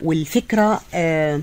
والفكرة 0.00 0.80
آه، 0.94 1.40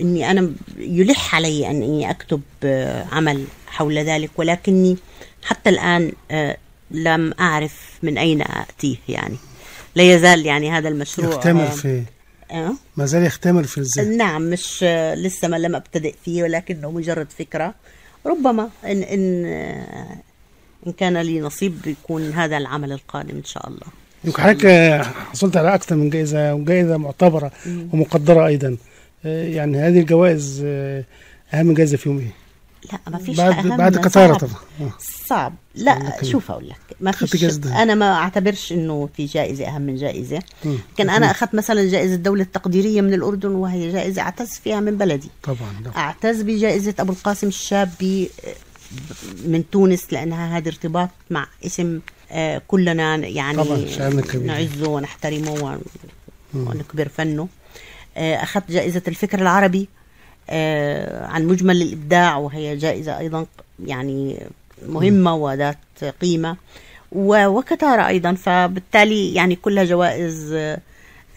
إني 0.00 0.30
أنا 0.30 0.52
يلح 0.78 1.34
علي 1.34 1.70
أني 1.70 2.10
أكتب 2.10 2.40
آه، 2.64 3.04
عمل 3.12 3.44
حول 3.78 3.98
ذلك 3.98 4.30
ولكني 4.36 4.96
حتى 5.44 5.70
الآن 5.70 6.12
آه، 6.30 6.56
لم 6.90 7.34
أعرف 7.40 7.98
من 8.02 8.18
أين 8.18 8.42
أتيه 8.42 8.96
يعني 9.08 9.36
لا 9.94 10.14
يزال 10.14 10.46
يعني 10.46 10.70
هذا 10.70 10.88
المشروع 10.88 11.34
يختمر 11.34 11.62
آه، 11.62 11.70
في 11.70 12.02
آه؟ 12.50 12.74
ما 12.96 13.06
زال 13.06 13.24
يختمر 13.24 13.64
في 13.64 13.78
الذهن 13.78 14.16
نعم 14.16 14.50
مش 14.50 14.80
آه، 14.82 15.14
لسه 15.14 15.48
ما 15.48 15.56
لم 15.56 15.76
أبتدئ 15.76 16.14
فيه 16.24 16.42
ولكنه 16.42 16.90
مجرد 16.90 17.26
فكرة 17.38 17.74
ربما 18.26 18.70
إن 18.84 19.44
آه، 19.46 20.16
إن 20.86 20.92
كان 20.92 21.16
لي 21.16 21.40
نصيب 21.40 21.86
يكون 21.86 22.30
هذا 22.30 22.56
العمل 22.56 22.92
القادم 22.92 23.36
إن 23.36 23.44
شاء 23.44 23.68
الله 23.68 23.86
يمكن 24.24 24.42
حضرتك 24.42 24.66
حصلت 25.32 25.56
على 25.56 25.74
أكثر 25.74 25.96
من 25.96 26.10
جائزة 26.10 26.54
وجائزة 26.54 26.96
معتبرة. 26.96 27.52
ومقدرة 27.92 28.46
أيضا 28.46 28.76
يعني 29.24 29.78
هذه 29.78 30.00
الجوائز 30.00 30.64
أهم 31.54 31.74
جائزة 31.74 31.96
فيهم 31.96 32.18
إيه؟ 32.18 32.47
لا 32.92 32.98
ما 33.10 33.18
فيش 33.18 33.36
بعد 33.36 33.52
أهم 33.52 33.76
بعد 33.76 33.96
قطارة. 33.96 34.38
طبعا 34.38 34.52
آه. 34.80 34.92
صعب 35.26 35.54
لا 35.74 36.22
شوف 36.22 36.50
أقول 36.50 36.68
لك 36.68 36.96
ما 37.00 37.12
فيش 37.12 37.44
ده. 37.44 37.82
أنا 37.82 37.94
ما 37.94 38.14
أعتبرش 38.14 38.72
إنه 38.72 39.08
في 39.16 39.26
جائزة 39.26 39.66
أهم 39.68 39.82
من 39.82 39.96
جائزة 39.96 40.42
مم. 40.64 40.78
كان 40.96 41.10
أنا 41.10 41.30
أخذت 41.30 41.54
مثلا 41.54 41.90
جائزة 41.90 42.14
الدولة 42.14 42.42
التقديريه 42.42 43.00
من 43.00 43.14
الأردن 43.14 43.50
وهي 43.50 43.92
جائزة 43.92 44.22
أعتز 44.22 44.48
فيها 44.48 44.80
من 44.80 44.98
بلدي 44.98 45.28
طبعا 45.42 45.82
لا. 45.84 45.96
أعتز 45.96 46.42
بجائزة 46.42 46.94
أبو 46.98 47.12
القاسم 47.12 47.48
الشابي 47.48 48.30
من 49.46 49.64
تونس 49.72 50.12
لأنها 50.12 50.56
هذا 50.58 50.68
ارتباط 50.68 51.08
مع 51.30 51.46
اسم 51.66 52.00
آه، 52.30 52.62
كلنا 52.68 53.16
يعني 53.16 53.64
طبعاً،. 53.64 53.78
نعزه 54.44 54.88
ونحترمه. 54.88 55.80
ونكبر 56.54 57.08
فنه 57.08 57.48
آه، 58.16 58.34
أخذت 58.34 58.70
جائزة 58.70 59.02
الفكر 59.08 59.38
العربي 59.42 59.80
آه، 59.80 59.97
عن 61.26 61.46
مجمل 61.46 61.82
الإبداع 61.82 62.36
وهي 62.36 62.76
جائزة 62.76 63.18
أيضا 63.18 63.46
يعني 63.86 64.40
مهمة 64.88 65.34
وذات 65.34 65.78
قيمة 66.22 66.56
و- 67.12 67.46
وكتارة 67.46 68.06
أيضا 68.06 68.34
فبالتالي 68.34 69.34
يعني 69.34 69.56
كلها 69.56 69.84
جوائز 69.84 70.52
آه، 70.52 70.78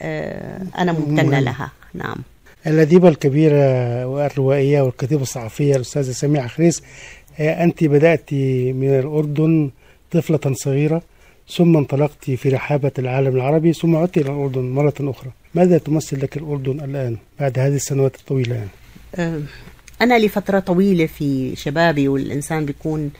آه، 0.01 0.61
أنا 0.77 0.91
ممتنة 0.91 1.23
مهمة. 1.23 1.39
لها 1.39 1.71
نعم 1.93 2.15
الأديبة 2.67 3.09
الكبيرة 3.09 4.05
والروائية 4.07 4.81
والكاتبة 4.81 5.21
الصحفية 5.21 5.75
الأستاذة 5.75 6.11
سميعة 6.11 6.47
خريس 6.47 6.83
آه، 7.39 7.63
أنت 7.63 7.83
بدأت 7.83 8.33
من 8.73 8.99
الأردن 8.99 9.69
طفلة 10.11 10.53
صغيرة 10.53 11.01
ثم 11.55 11.77
انطلقت 11.77 12.31
في 12.31 12.49
رحابة 12.49 12.91
العالم 12.99 13.35
العربي 13.35 13.73
ثم 13.73 13.95
عدت 13.95 14.17
إلى 14.17 14.29
الأردن 14.29 14.61
مرة 14.61 14.93
أخرى 14.99 15.31
ماذا 15.55 15.77
تمثل 15.77 16.21
لك 16.23 16.37
الأردن 16.37 16.79
الآن 16.79 17.17
بعد 17.39 17.59
هذه 17.59 17.75
السنوات 17.75 18.15
الطويلة 18.15 18.55
يعني؟ 18.55 18.69
أنا 20.01 20.19
لفترة 20.19 20.59
طويلة 20.59 21.05
في 21.05 21.55
شبابي 21.55 22.07
والإنسان 22.07 22.65
بيكون 22.65 23.11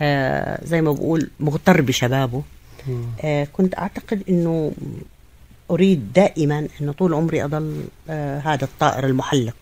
آه، 0.00 0.64
زي 0.64 0.80
ما 0.82 0.92
بقول 0.92 1.30
مغتر 1.40 1.80
بشبابه. 1.80 2.42
آه، 3.24 3.44
كنت 3.52 3.78
أعتقد 3.78 4.22
أنه 4.28 4.72
أريد 5.70 6.12
دائما 6.12 6.68
أنه 6.80 6.92
طول 6.92 7.14
عمري 7.14 7.44
أضل 7.44 7.82
آه، 8.10 8.38
هذا 8.38 8.64
الطائر 8.64 9.06
المحلق. 9.06 9.56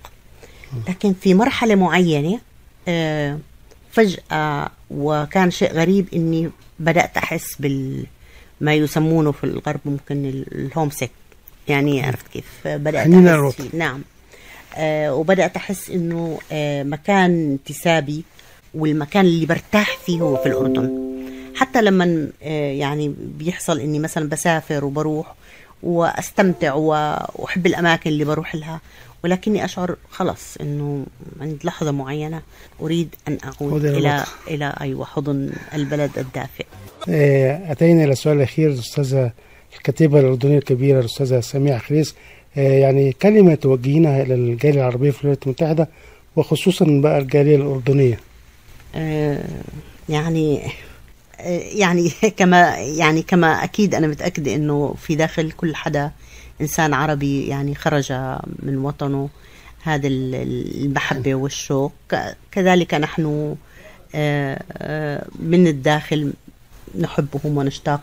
لكن 0.89 1.13
في 1.21 1.35
مرحلة 1.35 1.75
معينة 1.75 2.39
آه، 2.89 3.39
فجأة 3.93 4.71
وكان 4.91 5.51
شيء 5.51 5.73
غريب 5.73 6.09
أني 6.15 6.51
بدأت 6.81 7.17
أحس 7.17 7.57
بال 7.61 8.07
ما 8.61 8.75
يسمونه 8.75 9.33
في 9.33 9.45
الغرب 9.45 9.81
ممكن 9.85 10.25
ال- 10.25 10.55
الهومسيك 10.67 11.11
يعني 11.69 12.03
عرفت 12.03 12.29
كيف؟ 12.29 12.47
بدأت 12.67 13.05
حنين 13.05 13.27
أحس 13.29 13.35
الوطن. 13.39 13.69
نعم. 13.79 14.01
آه 14.77 15.15
وبدأت 15.15 15.57
أحس 15.57 15.91
إنه 15.91 16.39
آه 16.53 16.83
مكان 16.83 17.51
انتسابي 17.53 18.25
والمكان 18.75 19.25
اللي 19.25 19.47
برتاح 19.47 19.99
فيه 20.07 20.21
هو 20.21 20.37
في 20.37 20.47
الأردن. 20.47 21.07
حتى 21.55 21.83
لما 21.83 22.29
آه 22.43 22.73
يعني 22.73 23.15
بيحصل 23.39 23.81
إني 23.81 23.99
مثلا 23.99 24.29
بسافر 24.29 24.85
وبروح 24.85 25.35
وأستمتع 25.83 26.75
وأحب 26.75 27.67
الأماكن 27.67 28.11
اللي 28.11 28.25
بروح 28.25 28.55
لها 28.55 28.81
ولكني 29.25 29.65
أشعر 29.65 29.97
خلص 30.11 30.57
أنه 30.61 31.07
عند 31.41 31.59
لحظة 31.65 31.91
معينة 31.91 32.43
أريد 32.81 33.15
أن 33.29 33.39
أعود 33.45 33.73
عودة 33.73 33.89
إلى 33.91 33.99
إلى 33.99 34.15
الوطن. 34.17 34.31
إلى 34.55 34.75
أيوة 34.81 35.05
حضن 35.05 35.51
البلد 35.75 36.11
الدافئ. 36.19 36.67
أتينا 37.73 38.05
إلى 38.05 38.13
السؤال 38.13 38.37
الأخير 38.37 38.71
الأستاذة 38.71 39.33
الكاتبة 39.77 40.21
الأردنية 40.21 40.59
الكبيرة 40.59 41.01
الأستاذة 41.01 41.41
سميحة 41.41 41.79
خريس. 41.79 42.15
يعني 42.57 43.13
كلمة 43.13 43.55
توجهينها 43.55 44.23
إلى 44.23 44.35
الجالية 44.35 44.81
العربية 44.81 45.11
في 45.11 45.21
الولايات 45.21 45.43
المتحدة 45.47 45.89
وخصوصا 46.37 46.87
بقى 46.89 47.19
الجالية 47.19 47.57
الأردنية. 47.57 48.21
آه، 48.95 49.45
يعني 50.09 50.61
آه، 51.41 51.59
يعني 51.59 52.11
كما 52.39 52.77
يعني 52.79 53.23
كما 53.23 53.65
أكيد 53.65 53.95
أنا 53.95 54.07
متاكده 54.07 54.55
إنه 54.55 54.95
في 55.03 55.15
داخل 55.15 55.51
كل 55.51 55.75
حدا 55.75 56.11
إنسان 56.61 56.95
عربي 56.95 57.47
يعني 57.47 57.75
خرج 57.75 58.13
من 58.63 58.79
وطنه 58.79 59.29
هذا 59.83 60.07
ال- 60.09 60.35
المحبه 60.85 61.35
والشوق 61.35 61.93
كذلك 62.53 62.95
نحن 62.95 63.55
آه، 64.15 64.63
آه، 64.73 65.27
من 65.39 65.67
الداخل 65.67 66.33
نحبهم 66.99 67.57
ونشتاق 67.57 68.01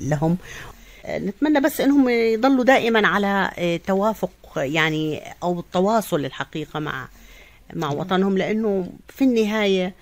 لهم. 0.00 0.30
آه، 0.32 0.77
نتمنى 1.08 1.60
بس 1.60 1.80
إنهم 1.80 2.08
يضلوا 2.08 2.64
دائما 2.64 3.08
على 3.08 3.50
آه، 3.58 3.76
توافق 3.86 4.30
يعني 4.56 5.20
أو 5.42 5.60
التواصل 5.60 6.24
الحقيقة 6.24 6.80
مع 6.80 7.08
مع 7.74 7.90
وطنهم 7.90 8.38
لأنه 8.38 8.88
في 9.08 9.24
النهاية 9.24 9.94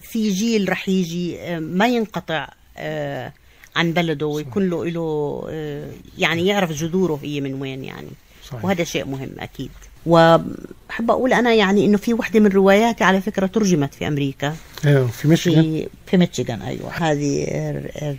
في 0.00 0.30
جيل 0.30 0.68
رح 0.68 0.88
يجي 0.88 1.40
آه، 1.40 1.58
ما 1.58 1.86
ينقطع 1.86 2.48
آه، 2.76 3.32
عن 3.76 3.92
بلده 3.92 4.26
ويكون 4.26 4.70
له 4.70 4.84
له 4.86 5.46
آه، 5.50 5.90
يعني 6.18 6.46
يعرف 6.46 6.72
جذوره 6.72 7.20
هي 7.22 7.40
من 7.40 7.54
وين 7.54 7.84
يعني. 7.84 8.08
صحيح. 8.44 8.64
وهذا 8.64 8.84
شيء 8.84 9.04
مهم 9.04 9.30
أكيد. 9.38 9.70
وبحب 10.06 11.10
أقول 11.10 11.32
أنا 11.32 11.54
يعني 11.54 11.84
إنه 11.84 11.96
في 11.96 12.14
وحدة 12.14 12.40
من 12.40 12.46
رواياتي 12.46 13.04
على 13.04 13.20
فكرة 13.20 13.46
ترجمت 13.46 13.94
في 13.94 14.08
أمريكا. 14.08 14.56
أيوة، 14.86 15.06
في 15.06 15.28
ميشيغان؟ 15.28 15.62
في 15.62 15.88
في 16.06 16.16
ميشيغان 16.16 16.62
أيوه. 16.62 16.90
هذه 16.92 17.46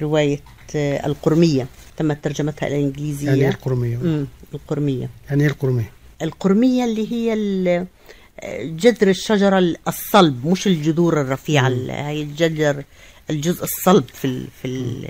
رواية 0.02 0.40
آه، 0.76 1.06
القرمية. 1.06 1.68
تمت 1.98 2.24
ترجمتها 2.24 2.68
إلى 2.68 2.76
الانجليزيه 2.80 3.28
يعني 3.28 3.41
إيه 3.41 3.50
القرمية؟ 3.50 3.95
امم 3.98 4.26
القرمية. 4.54 5.10
يعني 5.30 5.43
إيه 5.43 5.50
القرمية؟ 5.50 5.91
القرمية 6.22 6.86
اللي 6.86 7.12
هي 7.12 7.36
جذر 8.64 9.10
الشجرة 9.10 9.76
الصلب 9.88 10.48
مش 10.48 10.68
الجذور 10.68 11.22
الرفيعة 11.22 11.68
ال- 11.68 11.91
هي 11.91 12.22
الجذر 12.22 12.84
الجزء 13.30 13.64
الصلب 13.64 14.04
في 14.14 14.26
ال 14.26 14.48
في 14.62 14.66
ال 14.68 15.08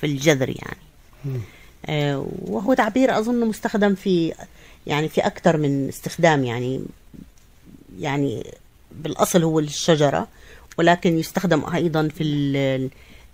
في 0.00 0.06
الجذر 0.06 0.48
يعني. 0.48 0.76
مم. 1.24 1.40
آه، 1.86 2.26
وهو 2.42 2.74
تعبير 2.74 3.18
أظن 3.18 3.46
مستخدم 3.46 3.94
في 3.94 4.32
يعني 4.86 5.08
في 5.08 5.20
أكثر 5.20 5.56
من 5.56 5.88
استخدام 5.88 6.44
يعني 6.44 6.80
يعني 8.00 8.46
بالأصل 8.92 9.42
هو 9.42 9.58
الشجرة 9.58 10.28
ولكن 10.78 11.18
يستخدم 11.18 11.62
أيضا 11.74 12.08
في 12.08 12.22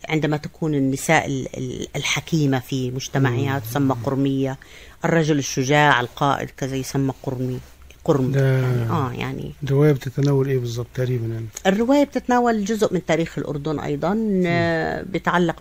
عندما 0.09 0.37
تكون 0.37 0.75
النساء 0.75 1.27
ال- 1.27 1.57
ال- 1.57 1.89
الحكيمة 1.97 2.59
في 2.59 2.91
مجتمعها 2.91 3.59
تسمى 3.59 3.97
قرمية 4.05 4.59
الرجل 5.05 5.39
الشجاع 5.39 6.01
القائد 6.01 6.51
كذا 6.51 6.77
يسمى 6.77 7.13
قرمي 7.23 7.59
قرم. 8.05 8.35
يعني 8.35 8.91
آه 8.91 9.13
يعني. 9.13 9.53
الرواية 9.63 9.93
بتتناول 9.93 10.49
إيه 10.49 10.59
بالظبط 10.59 10.87
تقريبا؟ 10.95 11.27
يعني 11.27 11.47
الرواية 11.67 12.05
بتتناول 12.05 12.65
جزء 12.65 12.95
من 12.95 13.05
تاريخ 13.07 13.39
الأردن 13.39 13.79
أيضا 13.81 14.43
آه، 14.47 15.03
بيتعلق 15.03 15.57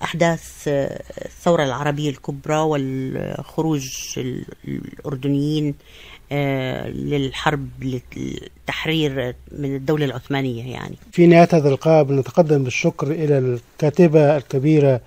بأحداث 0.00 0.44
آه، 0.68 1.02
الثورة 1.24 1.64
العربية 1.64 2.10
الكبرى 2.10 2.56
والخروج 2.58 3.90
ال- 4.16 4.44
الأردنيين 4.68 5.68
آه، 5.68 5.74
للحرب 6.86 7.68
للتحرير 7.82 9.34
من 9.58 9.76
الدولة 9.76 10.04
العثمانية 10.04 10.72
يعني. 10.72 10.96
في 11.12 11.26
نهاية 11.26 11.48
هذا 11.52 11.68
اللقاء 11.68 12.02
بنتقدم 12.04 12.64
بالشكر 12.64 13.06
إلى 13.06 13.38
الكاتبة 13.38 14.36
الكبيرة 14.36 15.00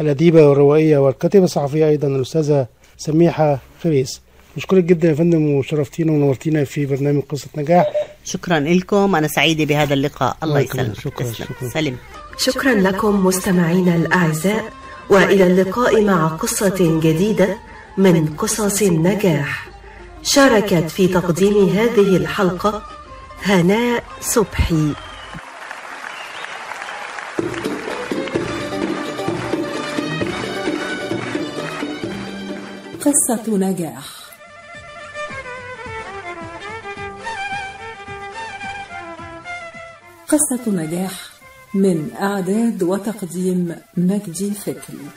الأديبة 0.00 0.48
والروائية 0.48 0.98
والكاتبة 0.98 1.44
الصحفية 1.44 1.88
أيضا 1.88 2.08
الأستاذة 2.08 2.66
سميحة 2.96 3.58
خريس 3.82 4.20
نشكرك 4.56 4.84
جدا 4.84 5.08
يا 5.08 5.14
فندم 5.14 5.50
وشرفتينا 5.50 6.12
ونورتينا 6.12 6.64
في 6.64 6.86
برنامج 6.86 7.22
قصة 7.22 7.48
نجاح. 7.56 7.92
شكرا 8.24 8.60
لكم. 8.60 9.16
أنا 9.16 9.28
سعيدة 9.28 9.64
بهذا 9.64 9.94
اللقاء. 9.94 10.36
الله. 10.42 10.60
يسلمك. 10.60 11.00
شكراً، 11.00 11.26
تسلم. 11.26 11.46
شكراً. 11.46 11.68
سلم. 11.68 11.96
شكرا 12.38 12.74
لكم 12.74 13.26
مستمعينا 13.26 13.96
الأعزاء 13.96 14.64
وإلى 15.10 15.46
اللقاء 15.46 16.04
مع 16.04 16.26
قصة 16.28 17.00
جديدة 17.02 17.56
من 17.98 18.26
قصص 18.26 18.82
النجاح. 18.82 19.70
شاركت 20.22 20.90
في 20.90 21.08
تقديم 21.08 21.68
هذه 21.68 22.16
الحلقة 22.16 22.82
هناء 23.42 24.04
صبحي. 24.20 24.92
قصة 33.00 33.56
نجاح. 33.56 34.20
قصة 40.28 40.70
نجاح 40.70 41.12
من 41.74 42.10
إعداد 42.20 42.82
وتقديم 42.82 43.76
مجدي 43.96 44.50
فكري 44.50 45.08